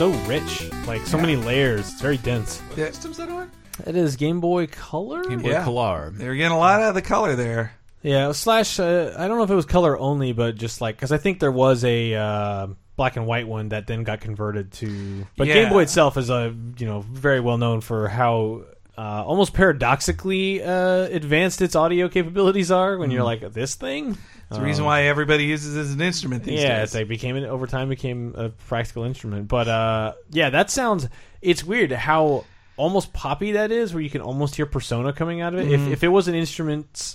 [0.00, 1.80] So rich, like so many layers.
[1.80, 2.60] It's very dense.
[2.60, 3.50] What Systems that on?
[3.86, 5.24] It is Game Boy Color.
[5.24, 5.62] Game Boy Yeah.
[5.62, 6.10] Color.
[6.14, 7.74] They're getting a lot out of the color there.
[8.00, 8.80] Yeah, slash.
[8.80, 11.38] Uh, I don't know if it was color only, but just like because I think
[11.38, 15.26] there was a uh, black and white one that then got converted to.
[15.36, 15.52] But Yeah.
[15.54, 18.62] Game Boy itself is a you know very well known for how.
[18.96, 24.16] Uh, almost paradoxically uh, advanced its audio capabilities are when you're like this thing.
[24.50, 26.86] It's the reason why everybody uses it as an instrument these yeah, days.
[26.86, 29.46] it's like became an, over time became a practical instrument.
[29.46, 31.08] But uh, yeah, that sounds.
[31.40, 32.44] It's weird how
[32.76, 35.70] almost poppy that is, where you can almost hear persona coming out of it.
[35.70, 37.14] If if it was an instrument,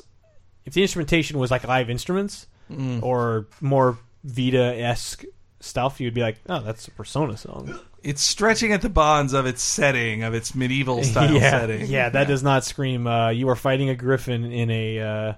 [0.64, 2.48] if the instrumentation was like live instruments
[3.02, 5.26] or more Vita esque
[5.60, 7.78] stuff, you'd be like, oh, that's a persona song.
[8.02, 11.88] it's stretching at the bonds of its setting, of its medieval style yeah, setting.
[11.88, 13.08] yeah, that does not scream.
[13.08, 15.00] Uh, you are fighting a griffin in a.
[15.00, 15.34] Uh,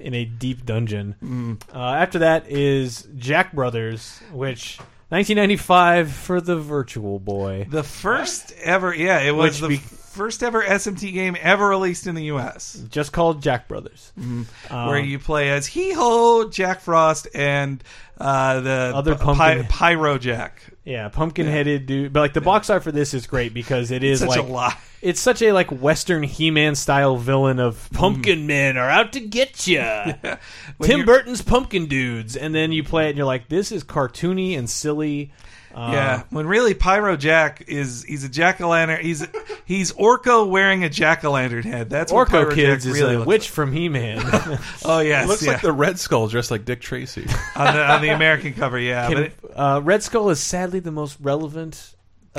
[0.00, 1.14] in a deep dungeon.
[1.74, 4.78] Uh, after that is Jack Brothers, which
[5.08, 7.66] 1995 for the Virtual Boy.
[7.68, 12.06] The first ever, yeah, it was Which the be- first ever SMT game ever released
[12.06, 12.82] in the U.S.
[12.90, 14.12] just called Jack Brothers.
[14.16, 17.82] Um, where you play as Hee Ho, Jack Frost, and
[18.18, 20.62] uh, the Other Py- Pyro Jack.
[20.84, 22.12] Yeah, pumpkin headed dude.
[22.12, 24.42] But like the box art for this is great because it is Such like a
[24.42, 24.74] lot.
[25.02, 29.66] it's such a like Western He-Man style villain of pumpkin men are out to get
[29.66, 29.80] you.
[30.76, 33.70] When Tim you're- Burton's pumpkin dudes, and then you play it and you're like, this
[33.72, 35.30] is cartoony and silly.
[35.74, 39.00] Uh, Yeah, when really Pyro Jack is he's a jack o' lantern.
[39.04, 39.26] He's
[39.64, 41.90] he's Orko wearing a jack o' lantern head.
[41.90, 44.18] That's what Orko Pyro Kids Jack is really a looks witch from He-Man.
[44.22, 44.60] like.
[44.84, 45.52] Oh yes, It looks yeah.
[45.52, 47.26] like the Red Skull dressed like Dick Tracy.
[47.56, 48.78] on the on the American cover.
[48.78, 50.38] Yeah, but it- uh, Red Skull is
[50.74, 51.94] sadly the most relevant
[52.34, 52.38] uh,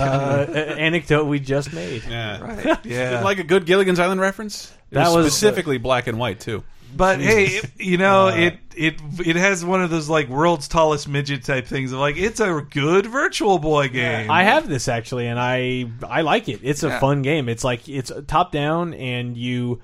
[0.77, 2.03] anecdote we just made.
[2.09, 2.41] yeah.
[2.41, 3.21] right, yeah.
[3.23, 4.71] Like a good Gilligan's Island reference?
[4.91, 6.63] It That was- specifically black and white, too.
[6.95, 10.67] But hey, it- you know, Uh, it it it has one of those like world's
[10.69, 14.31] tallest midget type things of like it's a good Virtual Boy game.
[14.31, 16.61] I have this actually, and I I like it.
[16.63, 16.99] It's a Yeah.
[16.99, 17.49] fun game.
[17.49, 19.81] It's like it's top down, and you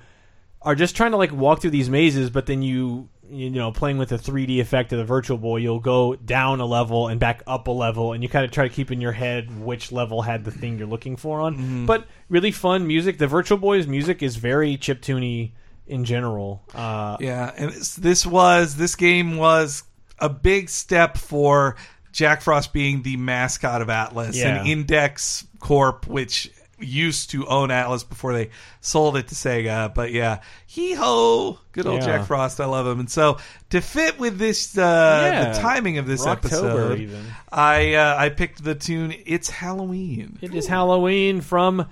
[0.62, 3.98] are just trying to like walk through these mazes, but then you you know playing
[3.98, 7.42] with the 3D effect of the Virtual Boy, you'll go down a level and back
[7.46, 10.22] up a level, and you kind of try to keep in your head which level
[10.22, 11.54] had the thing you're looking for on.
[11.56, 11.86] Mm-hmm.
[11.86, 13.18] But really fun music.
[13.18, 15.52] The Virtual Boy's music is very chiptune
[15.86, 16.62] in general.
[16.74, 19.84] Uh, Yeah, and this was this game was
[20.18, 21.76] a big step for
[22.12, 24.58] Jack Frost being the mascot of Atlus Yeah.
[24.58, 26.50] and Index Corp, which
[26.82, 29.94] used to own Atlus before they sold it to Sega.
[29.94, 32.18] But yeah, hee ho, good old Yeah.
[32.18, 33.00] Jack Frost, I love him.
[33.00, 33.38] And so
[33.70, 35.52] to fit with this, uh, Yeah.
[35.52, 37.24] the timing of this Rocktober episode, even.
[37.50, 41.86] I uh, I picked the tune "It's Halloween." It is Halloween from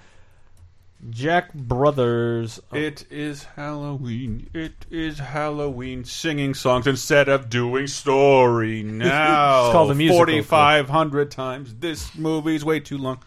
[1.08, 2.60] Jack Brothers.
[2.74, 4.50] It is Halloween.
[4.52, 6.04] It is Halloween.
[6.04, 9.64] Singing songs instead of doing story now.
[9.64, 10.26] It's called a musical.
[10.26, 11.74] 4,500 times.
[11.76, 13.18] This movie's way too long.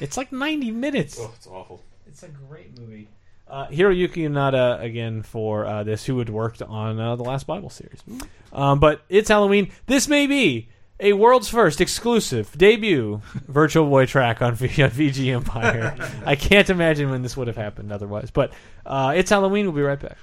[0.00, 1.18] It's like 90 minutes.
[1.20, 1.82] Oh, it's awful.
[2.06, 3.08] It's a great movie.
[3.48, 7.70] Uh, Hiroyuki Yanada again for uh, this, who had worked on uh, the last Bible
[7.70, 8.02] series.
[8.52, 9.70] Um, but it's Halloween.
[9.86, 10.68] This may be
[10.98, 15.94] a world's first exclusive debut Virtual Boy track on, v- on VG Empire.
[16.26, 18.30] I can't imagine when this would have happened otherwise.
[18.30, 18.52] But
[18.84, 19.66] uh, it's Halloween.
[19.66, 20.18] We'll be right back.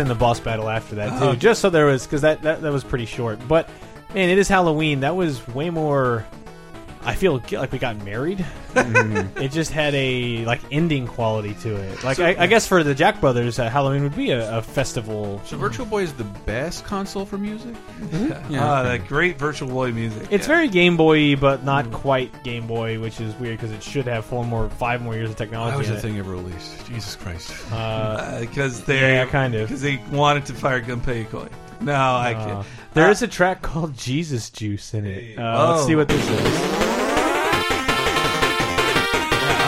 [0.00, 2.72] In the boss battle after that too, just so there was because that, that that
[2.72, 3.38] was pretty short.
[3.46, 3.68] But
[4.14, 5.00] man, it is Halloween.
[5.00, 6.26] That was way more.
[7.02, 8.44] I feel like we got married
[8.76, 12.04] it just had a like ending quality to it.
[12.04, 15.40] Like I, I guess for the Jack Brothers, uh, Halloween would be a, a festival.
[15.44, 17.74] So Virtual Boy is the best console for music.
[18.52, 20.28] Ah, that great Virtual Boy music.
[20.30, 20.54] It's yeah.
[20.54, 24.24] very Game Boy, but not quite Game Boy, which is weird because it should have
[24.24, 25.72] four more, five more years of technology.
[25.72, 26.02] How was in the it.
[26.02, 26.86] thing ever released?
[26.86, 27.52] Jesus Christ!
[27.72, 29.68] Uh, because they Yeah, kind of.
[29.68, 31.48] because they wanted to fire Gunpei Yokoi.
[31.80, 32.66] No, I uh, can't.
[32.94, 35.38] there Uh, is a track called Jesus Juice in it.
[35.38, 35.86] Uh, Let's Oh.
[35.86, 36.60] see what this is.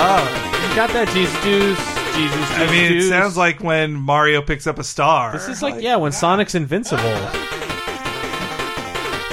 [0.05, 2.02] Oh, You got that Jesus Juice?
[2.15, 5.33] Jesus I mean, it sounds like when Mario picks up a star.
[5.33, 7.03] This is like, yeah, when Sonic's invincible.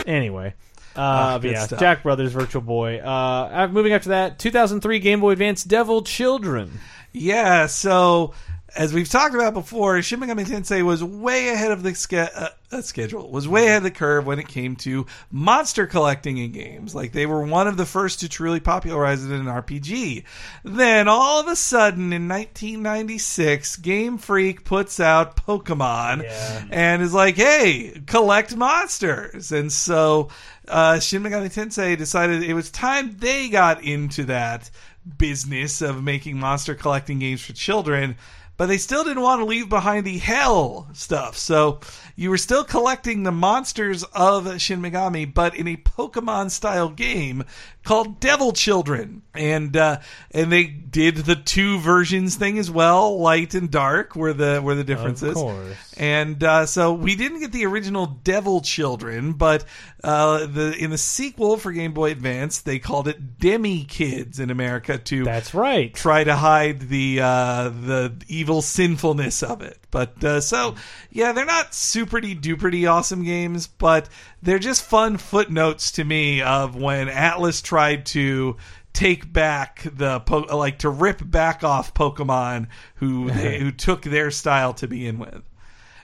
[0.06, 0.54] Anyway.
[0.96, 1.80] Uh, Ah, but yeah, stuff.
[1.80, 3.00] Jack Brothers Virtual Boy.
[3.00, 6.80] Uh, uh, moving after that, 2003 Game Boy Advance Devil Children.
[7.14, 8.34] Yeah, so
[8.76, 12.49] as we've talked about before, Shin Megami Tensei was way ahead of the ske- uh,
[12.72, 16.51] uh, schedule, was way ahead of the curve when it came to monster collecting in
[16.51, 16.93] games.
[16.93, 20.24] Like they were one of the first to truly popularize it in an RPG.
[20.63, 26.65] Then all of a sudden in 1996, Game Freak puts out Pokemon Yeah.
[26.72, 30.30] and is like, "Hey, collect monsters." And so
[30.67, 34.70] uh, Shin Megami Tensei decided it was time they got into that
[35.17, 38.15] business of making monster collecting games for children.
[38.60, 41.38] But they still didn't want to leave behind the hell stuff.
[41.38, 41.80] So
[42.18, 47.45] you were still collecting the monsters of Shin Megami, but in a Pokemon style game
[47.84, 49.22] called Devil Children.
[49.34, 50.00] And uh,
[50.32, 54.76] and they did the two versions thing as well, light and dark were the were
[54.76, 55.30] the differences.
[55.30, 55.94] Of course.
[55.98, 59.66] And uh, so we didn't get the original Devil Children, but
[60.04, 64.50] uh, the in the sequel for Game Boy Advance, they called it Demi Kids in
[64.50, 65.94] America to That's right.
[65.94, 69.78] try to hide the uh, the evil sinfulness of it.
[69.92, 70.76] But uh, so
[71.12, 74.10] yeah, they're not superty duperty awesome games, but
[74.42, 78.58] they're just fun footnotes to me of when Atlus tried to
[78.94, 84.32] take back the po- like to rip back off Pokemon who they, who took their
[84.32, 85.42] style to begin with.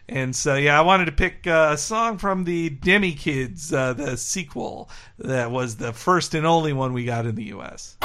[0.08, 3.94] And so, yeah, I wanted to pick uh, a song from the Demi Kids, uh,
[3.94, 7.98] the sequel that was the first and only one we got in the U.S.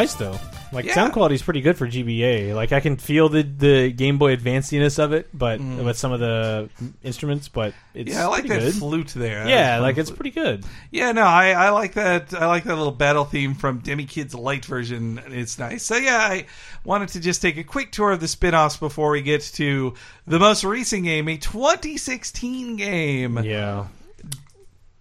[0.00, 0.38] nice though.
[0.72, 0.94] Like Yeah.
[0.94, 2.54] sound quality is pretty good for GBA.
[2.54, 6.20] Like I can feel the the Game Boy Advanciness of it, but with some of
[6.20, 6.68] the
[7.02, 7.48] instruments.
[7.48, 8.14] But it's Mm.
[8.14, 8.78] Yeah, I like pretty that good.
[8.78, 9.48] flute there.
[9.48, 10.64] yeah, like it's pretty good.
[10.92, 12.32] Yeah, no, I, I like that.
[12.34, 15.20] I like that little battle theme from Demi Kid's light version.
[15.28, 15.82] It's nice.
[15.82, 16.46] So yeah, I
[16.84, 19.94] wanted to just take a quick tour of the spin-offs before we get to
[20.26, 23.86] the most recent game, a 2016 game, Yeah,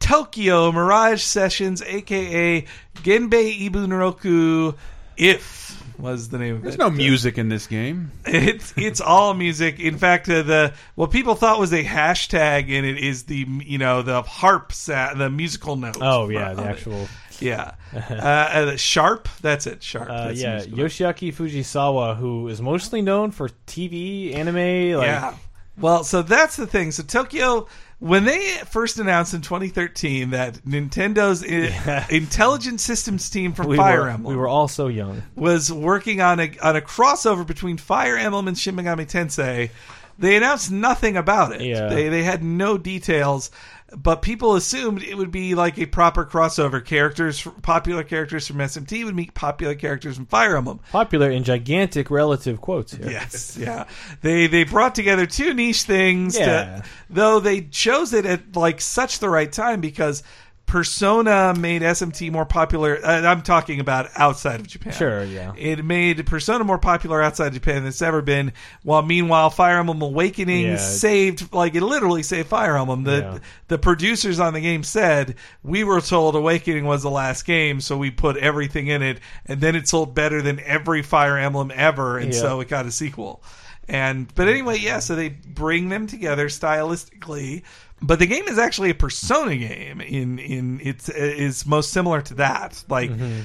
[0.10, 4.74] Tokyo Mirage Sessions, aka Genei Ibun Roku.
[5.16, 6.78] If was the name of There's it.
[6.80, 8.12] There's no music in this game.
[8.26, 9.80] It's it's all music.
[9.80, 13.78] In fact, uh, the what people thought was a hashtag in it is the you
[13.78, 15.98] know the harp sa- the musical note.
[16.02, 16.72] Oh yeah, the of it.
[16.72, 17.08] actual.
[17.40, 17.76] Yeah.
[17.94, 19.30] Uh, uh, Sharp.
[19.42, 19.82] That's it.
[19.84, 20.10] Sharp.
[20.10, 20.86] Uh, That's yeah, musical note.
[20.88, 24.98] Yoshiaki Fujisawa, who is mostly known for TV, anime.
[24.98, 25.36] Like, yeah.
[25.78, 26.92] Well, so that's the thing.
[26.92, 27.68] So Tokyo,
[28.00, 28.40] when they
[28.70, 31.72] first announced in 2013 that Nintendo's eh,
[32.10, 35.24] i- intelligent systems team from we Fire were, Emblem we were all so young.
[35.36, 39.70] was working on a on a crossover between Fire Emblem and Shin Megami Tensei.
[40.18, 41.62] They announced nothing about it.
[41.62, 41.88] Yeah.
[41.88, 43.52] They they had no details,
[43.96, 46.84] but people assumed it would be like a proper crossover.
[46.84, 50.80] Characters, popular characters from SMT would meet popular characters from Fire Emblem.
[50.92, 53.10] Popular in gigantic relative quotes here.
[53.10, 53.86] Yes, yeah.
[54.22, 56.38] They they brought together two niche things.
[56.38, 56.46] Yeah.
[56.46, 60.24] To, though they chose it at like such the right time because
[60.70, 63.00] Persona made SMT more popular.
[63.04, 64.94] Uh, I'm talking about outside of Japan.
[64.94, 65.52] Sure, yeah.
[65.58, 68.54] It made Persona more popular outside Japan than it's ever been.
[68.84, 70.78] While meanwhile, Fire Emblem Awakening Yeah.
[70.78, 73.04] saved, like it literally saved Fire Emblem.
[73.04, 73.38] The Yeah.
[73.68, 77.98] the producers on the game said we were told Awakening was the last game, so
[77.98, 82.20] we put everything in it, and then it sold better than every Fire Emblem ever,
[82.20, 82.40] and Yeah.
[82.42, 83.44] so it got a sequel.
[83.92, 85.00] And but anyway, yeah.
[85.00, 87.64] So they bring them together stylistically.
[88.02, 90.02] But the game is actually a Persona game.
[90.02, 92.84] In in it's is most similar to that.
[92.88, 93.42] Like mm-hmm.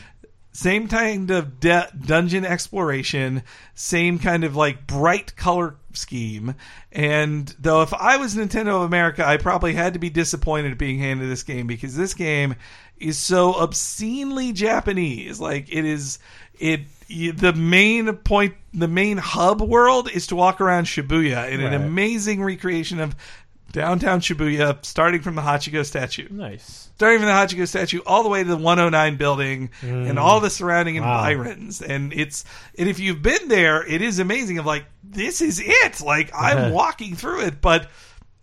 [0.53, 3.43] same kind of de- dungeon exploration,
[3.75, 6.55] same kind of like bright color scheme.
[6.93, 10.79] And though if I was Nintendo of America, I probably had to be disappointed at
[10.79, 12.55] being handed this game because this game
[12.99, 15.41] is so obscenely Japanese.
[15.41, 16.19] Like it is
[16.59, 21.75] it the main point the main hub world is to walk around Shibuya in an
[21.75, 23.15] amazing recreation of
[23.75, 26.89] downtown Shibuya starting from the Hachiko statue Nice.
[26.97, 30.49] starting from the Hachiko statue all the way to the 109 building and all the
[30.49, 31.01] surrounding Mm.
[31.03, 31.29] Wow.
[31.29, 31.83] environs.
[31.83, 32.45] And it's
[32.79, 34.59] and if you've been there, it is amazing.
[34.59, 36.01] Of like this is it.
[36.01, 37.91] Like I'm walking through it, but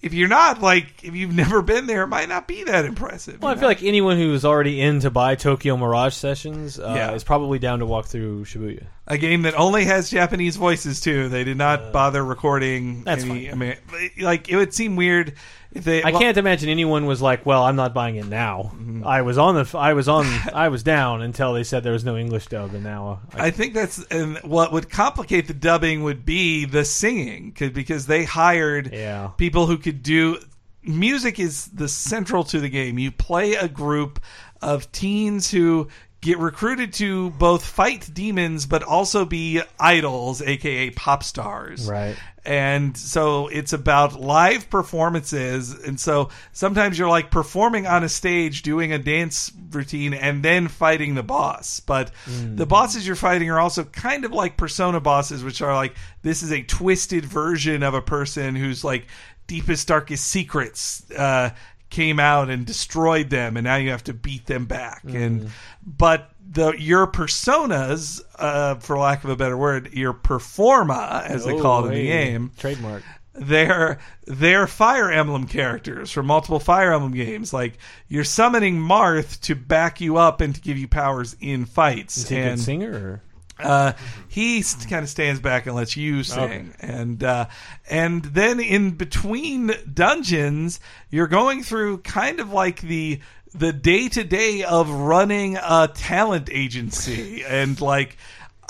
[0.01, 3.41] if you're not like if you've never been there, it might not be that impressive.
[3.41, 7.11] Well, I feel like anyone who's already in to buy Tokyo Mirage sessions uh, Yeah.
[7.13, 8.85] is probably down to walk through Shibuya.
[9.07, 11.29] a game that only has Japanese voices too.
[11.29, 13.47] They did not bother recording that's any.
[13.49, 13.61] fine.
[13.61, 13.77] Amer-
[14.19, 15.33] like it would seem weird
[15.73, 16.03] they.
[16.03, 19.05] I well, can't imagine anyone was like, "Well, I'm not buying it now." Mm-hmm.
[19.05, 22.05] I was on the, I was on, I was down until they said there was
[22.05, 26.03] no English dub, and now I, I think that's and what would complicate the dubbing
[26.03, 29.27] would be the singing 'cause- because they hired Yeah.
[29.37, 30.39] people who could do
[30.83, 32.97] music is the central to the game.
[32.99, 34.19] You play a group
[34.61, 35.87] of teens who
[36.21, 42.15] get recruited to both fight demons but also be idols aka pop stars Right.
[42.43, 45.73] And so it's about live performances.
[45.73, 50.67] And so sometimes you're like performing on a stage doing a dance routine and then
[50.67, 51.79] fighting the boss.
[51.81, 52.11] But
[52.55, 56.41] the bosses you're fighting are also kind of like persona bosses which are like this
[56.41, 59.05] is a twisted version of a person who's like
[59.47, 61.49] deepest darkest secrets uh
[61.89, 65.03] came out and destroyed them and now you have to beat them back.
[65.03, 65.51] And
[65.85, 71.57] but the your personas uh for lack of a better word your performa as they
[71.57, 73.03] call it in the Oh, game trademark.
[73.33, 77.53] they're they're Fire Emblem characters from multiple Fire Emblem games.
[77.53, 77.77] Like
[78.09, 82.17] you're summoning Marth to back you up and to give you powers in fights.
[82.17, 82.91] Is he a and good singer?
[82.91, 83.65] Or?
[83.65, 83.93] uh,
[84.27, 87.45] he kind of stands back and lets you sing, and uh,
[87.89, 90.79] and then in between dungeons,
[91.11, 93.19] you're going through kind of like the
[93.53, 98.17] the day to day of running a talent agency, and like.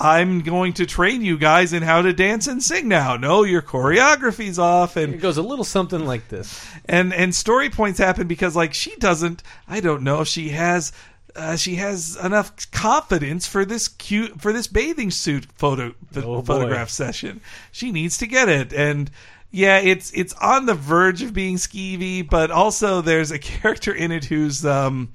[0.00, 3.16] I'm going to train you guys in how to dance and sing now.
[3.16, 6.66] No, your choreography's off, and It goes a little something like this.
[6.86, 10.92] and and story points happen because like she doesn't i don't know if she has
[11.36, 16.42] uh, she has enough confidence for this cute for this bathing suit photo ph- Oh,
[16.42, 16.54] boy.
[16.54, 19.08] photograph session she needs to get it and
[19.52, 24.10] yeah it's it's on the verge of being skeevy but also there's a character in
[24.10, 25.12] it who's um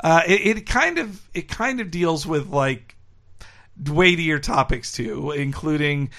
[0.00, 2.96] uh it, it kind of it kind of deals with like
[3.86, 6.10] weightier topics too, including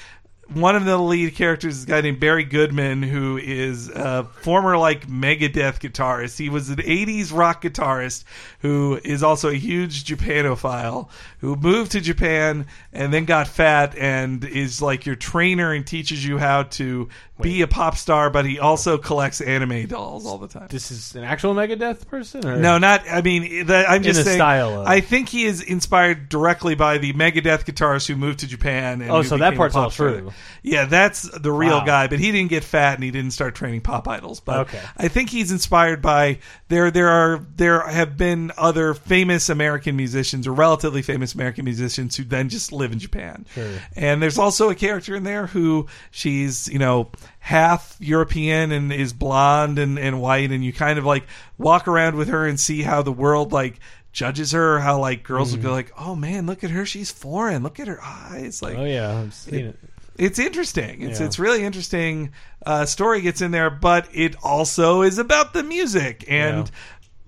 [0.53, 4.77] one of the lead characters is a guy named Barry Goodman, who is a former
[4.77, 6.37] like Megadeth guitarist.
[6.37, 8.23] He was an '80s rock guitarist
[8.61, 14.43] who is also a huge Japanophile who moved to Japan and then got fat and
[14.43, 17.07] is like your trainer and teaches you how to
[17.41, 18.29] be a pop star.
[18.29, 20.67] But he also collects anime dolls all the time.
[20.69, 23.03] This is an actual Megadeth person, or No, not.
[23.09, 24.37] I mean, that, I'm just the saying.
[24.37, 28.47] style of- I think he is inspired directly by the Megadeth guitarist who moved to
[28.47, 29.01] Japan.
[29.01, 30.31] And Oh, so that part's all true.
[30.63, 31.85] Yeah, that's the real Wow.
[31.85, 32.07] guy.
[32.07, 34.39] But he didn't get fat and he didn't start training pop idols.
[34.39, 34.81] But Okay.
[34.97, 36.91] I think he's inspired by there.
[36.91, 42.23] There are there have been other famous American musicians or relatively famous American musicians who
[42.23, 43.45] then just live in Japan.
[43.53, 43.71] Sure.
[43.95, 47.09] And there's also a character in there who she's, you know,
[47.39, 51.25] half European and is blonde and, and white, and you kind of like
[51.57, 53.79] walk around with her and see how the world like
[54.11, 55.57] judges her, how like girls Mm.
[55.57, 57.63] will go like, Oh man, look at her, she's foreign.
[57.63, 58.61] Look at her eyes.
[58.61, 59.79] Like Oh yeah, I've seen it.
[60.19, 61.01] It's interesting.
[61.01, 61.25] It's Yeah.
[61.25, 62.31] it's really interesting.
[62.65, 66.69] Uh, story gets in there, but it also is about the music and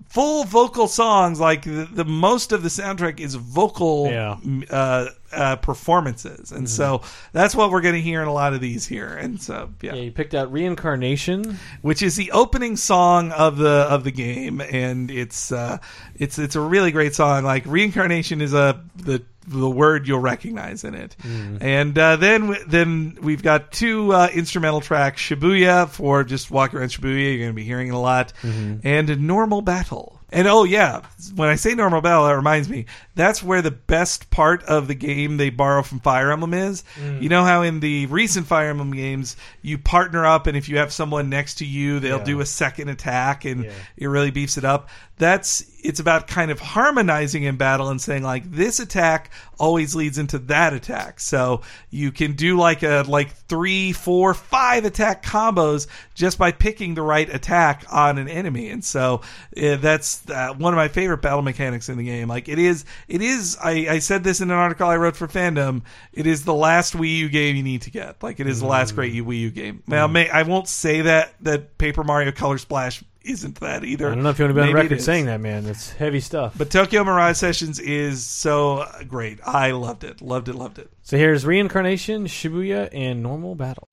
[0.09, 1.39] full vocal songs.
[1.39, 4.37] Like the, the most of the soundtrack is vocal Yeah.
[4.43, 7.01] m- uh, uh, performances, and so
[7.33, 9.07] that's what we're going to hear in a lot of these here.
[9.13, 9.93] And so yeah.
[9.95, 11.57] Yeah, you picked out reincarnation.
[11.81, 15.77] which is the opening song of the of the game, and it's uh,
[16.15, 17.43] it's it's a really great song.
[17.43, 23.17] Like reincarnation is a the the word you'll recognize in it, and uh, then then
[23.21, 27.29] we've got two uh, instrumental tracks: Shibuya for just walk around Shibuya.
[27.29, 30.19] You're going to be hearing it a lot, and Normal Battle.
[30.33, 31.01] And oh yeah,
[31.35, 32.85] when I say normal battle, that reminds me.
[33.13, 36.83] That's where the best part of the game they borrow from Fire Emblem is.
[36.99, 37.21] Mm.
[37.21, 40.77] You know how in the recent Fire Emblem games you partner up, and if you
[40.77, 42.23] have someone next to you, they'll Yeah.
[42.23, 43.71] do a second attack, and Yeah.
[43.97, 44.89] it really beefs it up.
[45.17, 50.17] That's it's about kind of harmonizing in battle and saying like this attack always leads
[50.19, 51.19] into that attack.
[51.19, 56.93] So you can do like a like three, four, five attack combos just by picking
[56.95, 58.69] the right attack on an enemy.
[58.69, 59.21] And so
[59.61, 62.27] uh, that's uh, one of my favorite battle mechanics in the game.
[62.27, 63.57] Like it is, it is.
[63.61, 65.81] I, I said this in an article I wrote for Fandom.
[66.13, 68.23] It is the last Wii U game you need to get.
[68.23, 69.25] Like it is the last great mm.
[69.25, 69.83] Wii U game.
[69.85, 70.13] Now, mm.
[70.13, 74.07] may, I won't say that that Paper Mario Color Splash isn't that either.
[74.07, 75.65] I don't know if you want to be on Maybe record saying that, man.
[75.65, 76.55] That's heavy stuff.
[76.57, 79.39] But Tokyo Mirage Sessions is so great.
[79.45, 80.21] I loved it.
[80.21, 80.55] Loved it.
[80.55, 80.89] Loved it.
[81.01, 83.87] so here's reincarnation, Shibuya, and normal battle.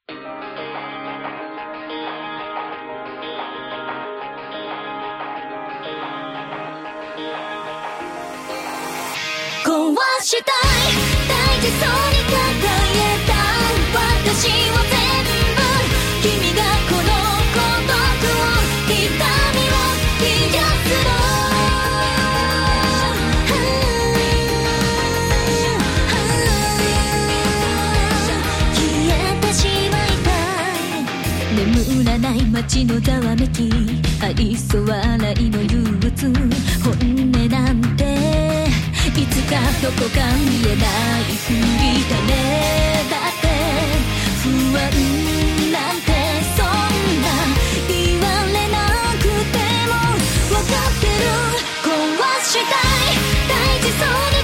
[10.29, 10.45] したい
[11.26, 13.33] 大事そうに抱えた
[13.97, 14.93] 私を全
[15.57, 15.64] 部
[16.20, 17.09] 君がこの
[17.57, 18.53] 孤独を
[18.93, 18.93] 痛
[19.57, 19.81] みを
[20.20, 21.16] 癒すの
[28.74, 29.57] 消えてし
[29.91, 30.29] まいた
[30.93, 33.99] い眠らない街のざわめき。
[34.20, 36.67] 愛想笑いの憂鬱。
[39.49, 41.64] かどこか見えないふり
[42.05, 42.20] 種
[43.09, 43.49] だって
[44.42, 44.46] 不
[44.76, 44.80] 安
[45.72, 46.12] なんて
[46.55, 46.68] そん
[47.22, 47.26] な
[47.88, 47.90] 言
[48.20, 48.76] われな
[49.16, 49.57] くて
[49.88, 49.92] も
[50.51, 51.26] 分かってる
[51.82, 51.90] 壊
[52.44, 53.16] したい。
[53.49, 54.38] 大事そうに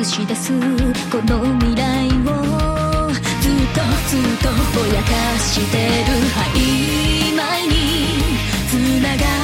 [0.00, 0.50] 映し出す
[1.10, 2.10] この未来を
[3.12, 6.16] ずっとずっとぼやかしてる
[6.54, 7.74] 曖昧に
[8.70, 9.39] 繋がる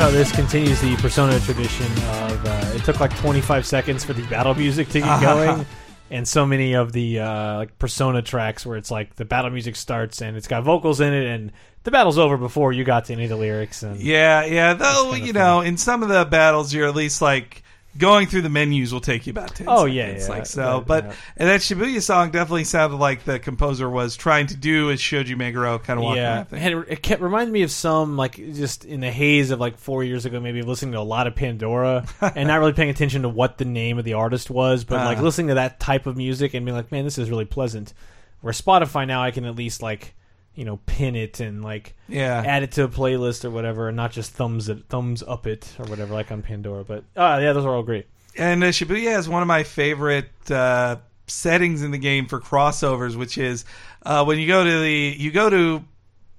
[0.00, 4.22] how this continues the Persona tradition of uh, it took like 25 seconds for the
[4.28, 5.66] battle music to get going,
[6.10, 9.76] and so many of the uh, like Persona tracks where it's like the battle music
[9.76, 11.52] starts and it's got vocals in it, and
[11.84, 13.82] the battle's over before you got to any of the lyrics.
[13.82, 14.72] And Yeah, yeah.
[14.72, 17.62] Though kinda you know, in some of the battles, you're at least like
[18.00, 19.66] going through the menus will take you about ten.
[19.68, 20.80] Oh, yeah, seconds, yeah, like so.
[20.80, 21.16] but, But yeah.
[21.36, 25.36] and that Shibuya song definitely sounded like the composer was trying to do as Shoji
[25.36, 28.84] Meguro kind of walking yeah, and it, it kept reminded me of some like just
[28.84, 31.36] in the haze of like four years ago, maybe of listening to a lot of
[31.36, 35.04] Pandora and not really paying attention to what the name of the artist was, but
[35.04, 35.22] like Uh.
[35.22, 37.92] listening to that type of music and being like, man, this is really pleasant.
[38.40, 40.14] Where Spotify now, I can at least like
[40.54, 42.42] you know pin it and like Yeah.
[42.46, 45.72] add it to a playlist or whatever, and not just thumbs it, thumbs up it
[45.78, 46.84] or whatever like on Pandora.
[46.84, 48.06] But uh, yeah, those are all great.
[48.36, 50.96] And uh, Shibuya is one of my favorite uh,
[51.26, 53.64] settings in the game for crossovers, which is
[54.04, 55.84] uh, when you go to the you go to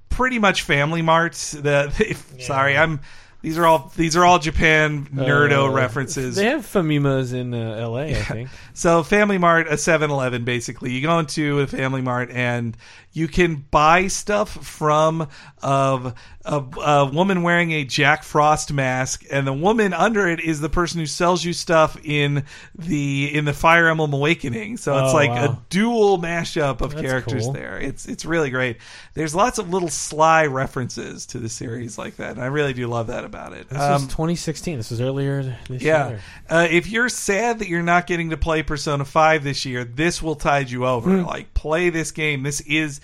[0.10, 1.34] pretty much Family Mart.
[1.34, 3.02] The if, sorry, I'm
[3.42, 6.36] these are all these are all Japan nerdo Uh, references.
[6.36, 8.12] They have Famimas in uh, L.A.
[8.12, 8.50] I think.
[8.74, 10.92] So Family Mart, a 7-Eleven, basically.
[10.92, 12.78] You go into a Family Mart and
[13.14, 15.28] you can buy stuff from
[15.62, 16.14] of
[16.44, 20.70] a, a woman wearing a Jack Frost mask, and the woman under it is the
[20.70, 22.44] person who sells you stuff in
[22.76, 24.78] the in the Fire Emblem Awakening.
[24.78, 25.46] So it's Oh, like wow.
[25.46, 27.54] a dual mashup of That's characters cool.
[27.54, 27.78] there.
[27.80, 28.78] It's it's really great.
[29.14, 32.88] There's lots of little sly references to the series like that, and I really do
[32.88, 33.70] love that about it.
[33.70, 34.78] This Um, was 2016.
[34.78, 36.10] This is earlier this yeah.
[36.10, 36.20] year.
[36.50, 40.22] Uh, if you're sad that you're not getting to play Persona 5 this year, this
[40.22, 41.10] will tide you over.
[41.20, 41.26] Hmm.
[41.26, 42.44] Like, play this game.
[42.44, 43.02] This is.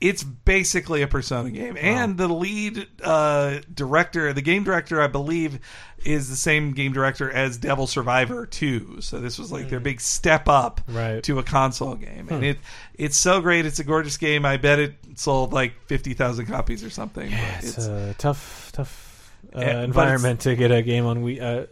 [0.00, 1.76] It's basically a Persona game.
[1.78, 5.58] And the lead uh, director, the game director, I believe,
[6.06, 9.02] is the same game director as Devil Survivor 2.
[9.02, 10.96] So this was like their big step up Hmm.
[10.96, 11.14] Right.
[11.16, 11.20] Hmm.
[11.20, 12.28] to a console game.
[12.30, 12.58] And it
[12.94, 13.66] it's so great.
[13.66, 14.46] It's a gorgeous game.
[14.46, 17.30] I bet it sold like 50,000 copies or something.
[17.30, 21.42] But It's, a tough, tough uh, environment to get a game on Wii.
[21.42, 21.66] Uh,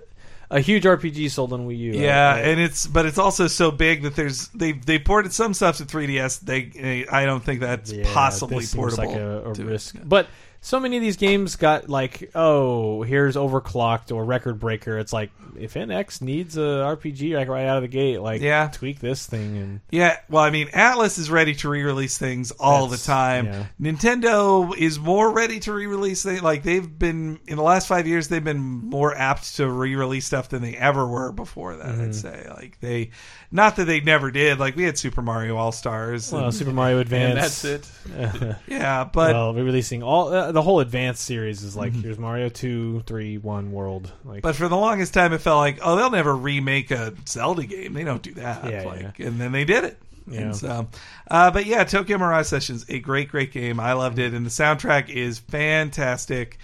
[0.51, 1.93] a huge RPG sold on Wii U.
[1.93, 5.53] Yeah, Uh, and it's but it's also so big that there's they they ported some
[5.55, 6.41] stuff to 3DS.
[6.41, 9.13] They I don't think that's yeah, possibly this seems portable.
[9.13, 9.93] like a, a to it.
[10.05, 10.29] But
[10.69, 14.99] so many of these games got like, oh, here's overclocked or record breaker.
[14.99, 18.69] It's like if NX needs a RPG like right out of the gate, like Yeah.
[18.71, 22.83] tweak this thing and Yeah, well, I mean, Atlus is ready to re-release things all
[22.87, 23.47] That's- the time.
[23.47, 23.65] yeah.
[23.81, 26.43] Nintendo is more ready to re-release things.
[26.43, 30.51] Like they've been in the last five years, they've been more apt to re-release stuff
[30.51, 31.87] than they ever were before that.
[31.87, 32.03] Mm-hmm.
[32.03, 33.11] I'd say, like they,
[33.51, 34.59] not that they never did.
[34.61, 36.31] Like we had Super Mario All Stars.
[36.31, 37.19] well, Super Mario Advance.
[37.29, 38.57] And that's it.
[38.69, 42.49] yeah, but well, we're releasing all uh, the whole advanced series is like here's Mario
[42.49, 44.11] two, three, one world.
[44.25, 44.41] Like, Mm-hmm.
[44.41, 47.93] But for the longest time, it felt like, oh, they'll never remake a Zelda game.
[47.93, 48.69] They don't do that.
[48.69, 49.99] Yeah, like, and then they did it.
[50.27, 50.41] Yeah.
[50.41, 50.89] And so,
[51.31, 53.79] uh, but yeah, Tokyo Mirage Sessions, a great, great game.
[53.79, 56.59] I loved it, and the soundtrack is fantastic.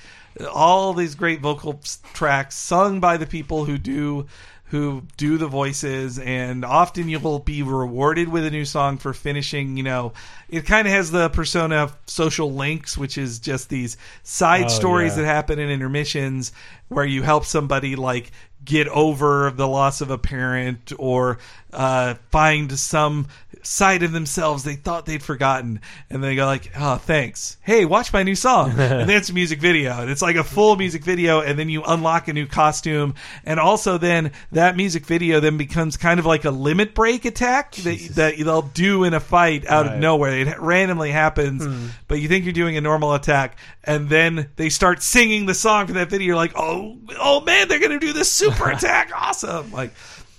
[0.52, 4.26] All these great vocal s- tracks sung by the people who do
[4.68, 9.76] who do the voices and often you'll be rewarded with a new song for finishing
[9.76, 10.12] you know
[10.48, 14.68] it kind of has the persona of social links which is just these side Oh,
[14.68, 15.22] stories yeah.
[15.22, 16.52] that happen in intermissions
[16.88, 18.32] where you help somebody like
[18.64, 21.38] get over the loss of a parent or
[21.74, 23.26] uh, find some
[23.66, 25.80] side of themselves they thought they'd forgotten
[26.10, 27.56] and they go like oh thanks.
[27.62, 28.74] Hey watch my new song.
[28.94, 31.68] And then it's a music video and it's like a full music video and then
[31.68, 33.14] you unlock a new costume
[33.44, 37.74] and also then that music video then becomes kind of like a limit break attack
[37.76, 40.38] that, that they'll do in a fight out of nowhere.
[40.40, 41.86] It randomly happens hmm.
[42.08, 45.86] but you think you're doing a normal attack and then they start singing the song
[45.86, 49.10] for that video you're like oh oh man they're gonna do this super attack.
[49.14, 49.72] Awesome.
[49.72, 49.92] Like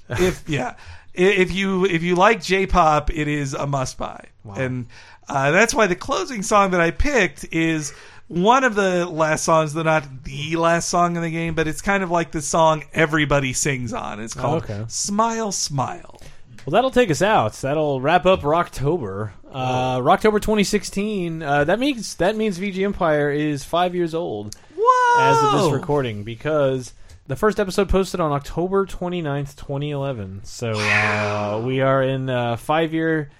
[0.09, 0.75] if yeah
[1.17, 4.23] if you if you like j-pop it is a must buy
[4.55, 4.87] and
[5.27, 7.91] uh, that's why the closing song that i picked is
[8.27, 11.81] one of the last songs they're not the last song in the game but it's
[11.81, 14.83] kind of like the song everybody sings on it's called okay.
[14.87, 16.19] smile smile
[16.65, 17.53] Well, that'll take us out.
[17.53, 19.33] That'll wrap up Rocktober.
[19.51, 21.43] Uh, Rocktober 2016.
[21.43, 25.21] Uh, that means that means VG Empire is five years old Whoa!
[25.21, 26.93] as of this recording because
[27.27, 30.41] the first episode posted on October 29th, 2011.
[30.43, 33.31] So uh, we are in uh, five year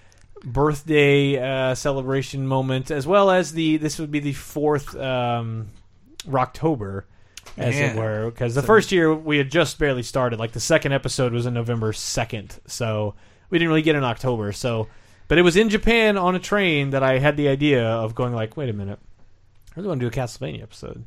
[0.44, 5.70] birthday uh, celebration moment, as well as the this would be the fourth um,
[6.28, 7.04] Rocktober.
[7.58, 7.96] As Man.
[7.96, 10.40] it were, because the first year we had just barely started.
[10.40, 13.14] Like the second episode was in November second, so
[13.50, 14.52] we didn't really get in October.
[14.52, 14.90] So,
[15.30, 18.34] but it was in Japan on a train that I had the idea of going
[18.34, 19.00] like, wait a minute,
[19.70, 21.06] I really want to do a Castlevania episode.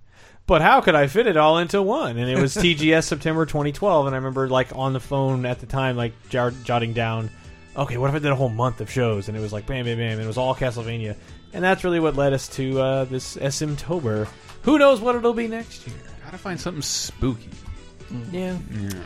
[0.48, 2.16] But how could I fit it all into one?
[2.16, 5.66] And it was TGS September 2012, and I remember like on the phone at the
[5.66, 7.28] time, like jar- jotting down,
[7.76, 9.28] okay, what if I did a whole month of shows?
[9.28, 11.16] And it was like bam, bam, bam, and it was all Castlevania,
[11.52, 14.26] and that's really what led us to uh, this SM Tober.
[14.62, 15.96] Who knows what it'll be next year?
[16.24, 17.50] Gotta find something spooky.
[18.32, 18.56] Yeah.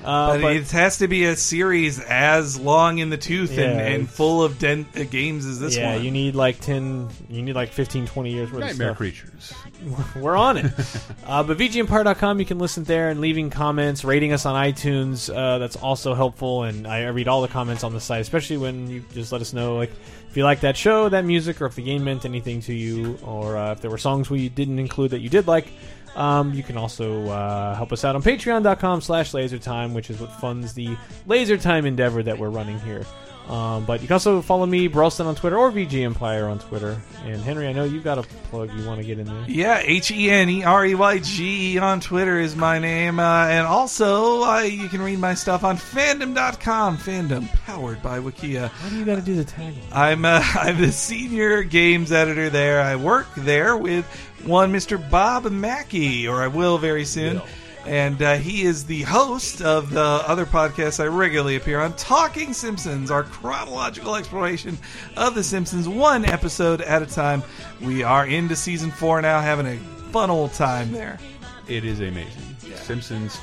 [0.04, 3.58] Uh, But, but it has to be a series as long in the tooth and,
[3.58, 6.04] Yeah, and it's- full of den- uh, games as this yeah, one.
[6.04, 8.98] you need like 10, you need like 15, 20 years worth Nightmare of stuff.
[8.98, 9.52] creatures.
[10.16, 10.66] We're on it.
[11.26, 15.28] uh, but VGEmpire.com, you can listen there and leaving comments, rating us on iTunes.
[15.34, 18.58] Uh, that's also helpful, and I, I read all the comments on the site, especially
[18.58, 19.90] when you just let us know like
[20.30, 23.18] if you like that show, that music, or if the game meant anything to you,
[23.24, 25.66] or uh, if there were songs we didn't include that you did like.
[26.14, 30.30] Um, you can also uh, help us out on patreon.com slash lasertime, which is what
[30.40, 33.04] funds the laser time endeavor that we're running here.
[33.48, 36.58] Um, but you can also follow me, Brett Elston, on Twitter, or VG Empire on
[36.58, 37.00] Twitter.
[37.24, 39.44] And Henry, I know you've got a plug you want to get in there.
[39.48, 43.18] Yeah, H E N E R E Y G E on Twitter is my name.
[43.18, 46.96] Uh, and also, uh, you can read my stuff on fandom.com.
[46.98, 48.70] Fandom powered by Wikia.
[48.70, 49.92] Why do you got to do the tagline?
[49.92, 52.80] I'm uh, I'm the senior games editor there.
[52.80, 54.06] I work there with
[54.44, 55.10] one Mr.
[55.10, 57.40] Bob Mackey, or I will very soon.
[57.84, 62.52] And uh, he is the host of the other podcast I regularly appear on, Talking
[62.52, 64.78] Simpsons, our chronological exploration
[65.16, 67.42] of The Simpsons, one episode at a time.
[67.80, 69.76] We are into season four now, having a
[70.12, 71.18] fun old time there.
[71.66, 72.56] It is amazing.
[72.76, 73.40] Simpsons.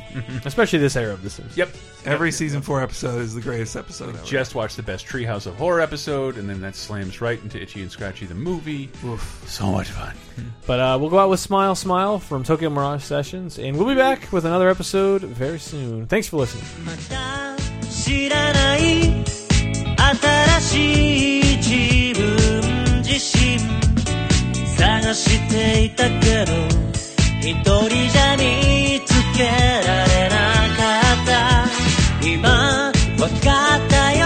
[0.43, 1.57] Especially this era of The Simpsons.
[1.57, 1.69] Yep.
[2.05, 4.25] Every season four episode is the greatest episode ever.
[4.25, 7.81] Just watched the best Treehouse of Horror episode, and then that slams right into Itchy
[7.81, 8.89] and Scratchy the movie.
[9.45, 10.15] So much fun.
[10.65, 13.95] But uh, we'll go out with Smile Smile from Tokyo Mirage Sessions, and we'll be
[13.95, 16.05] back with another episode very soon.
[16.07, 16.65] Thanks for listening.
[16.85, 17.55] また
[17.89, 19.23] 知らない
[19.97, 23.57] 新しい自分自身
[24.77, 26.53] 探していたけど
[27.41, 29.48] 一人じゃ見つ けら
[30.06, 30.36] れな
[30.76, 30.80] か
[31.14, 31.30] った。
[32.26, 32.42] 今
[33.18, 34.22] わかったよ。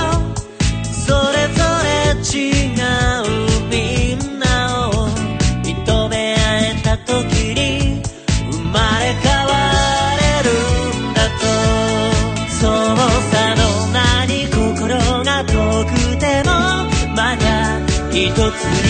[0.82, 1.86] それぞれ
[2.22, 2.34] 違
[2.64, 3.24] う
[3.70, 3.74] み
[4.14, 4.44] んな
[4.90, 4.90] を。
[5.62, 7.14] 認め合えた時
[7.54, 8.02] に
[8.50, 9.52] 生まれ変わ
[10.20, 10.50] れる
[11.10, 11.42] んだと。
[12.50, 12.96] そう
[13.30, 13.60] さの
[13.92, 13.96] 名
[14.26, 14.88] に心
[15.24, 15.52] が遠
[15.84, 16.50] くても
[17.14, 17.80] まだ
[18.10, 18.85] 一つ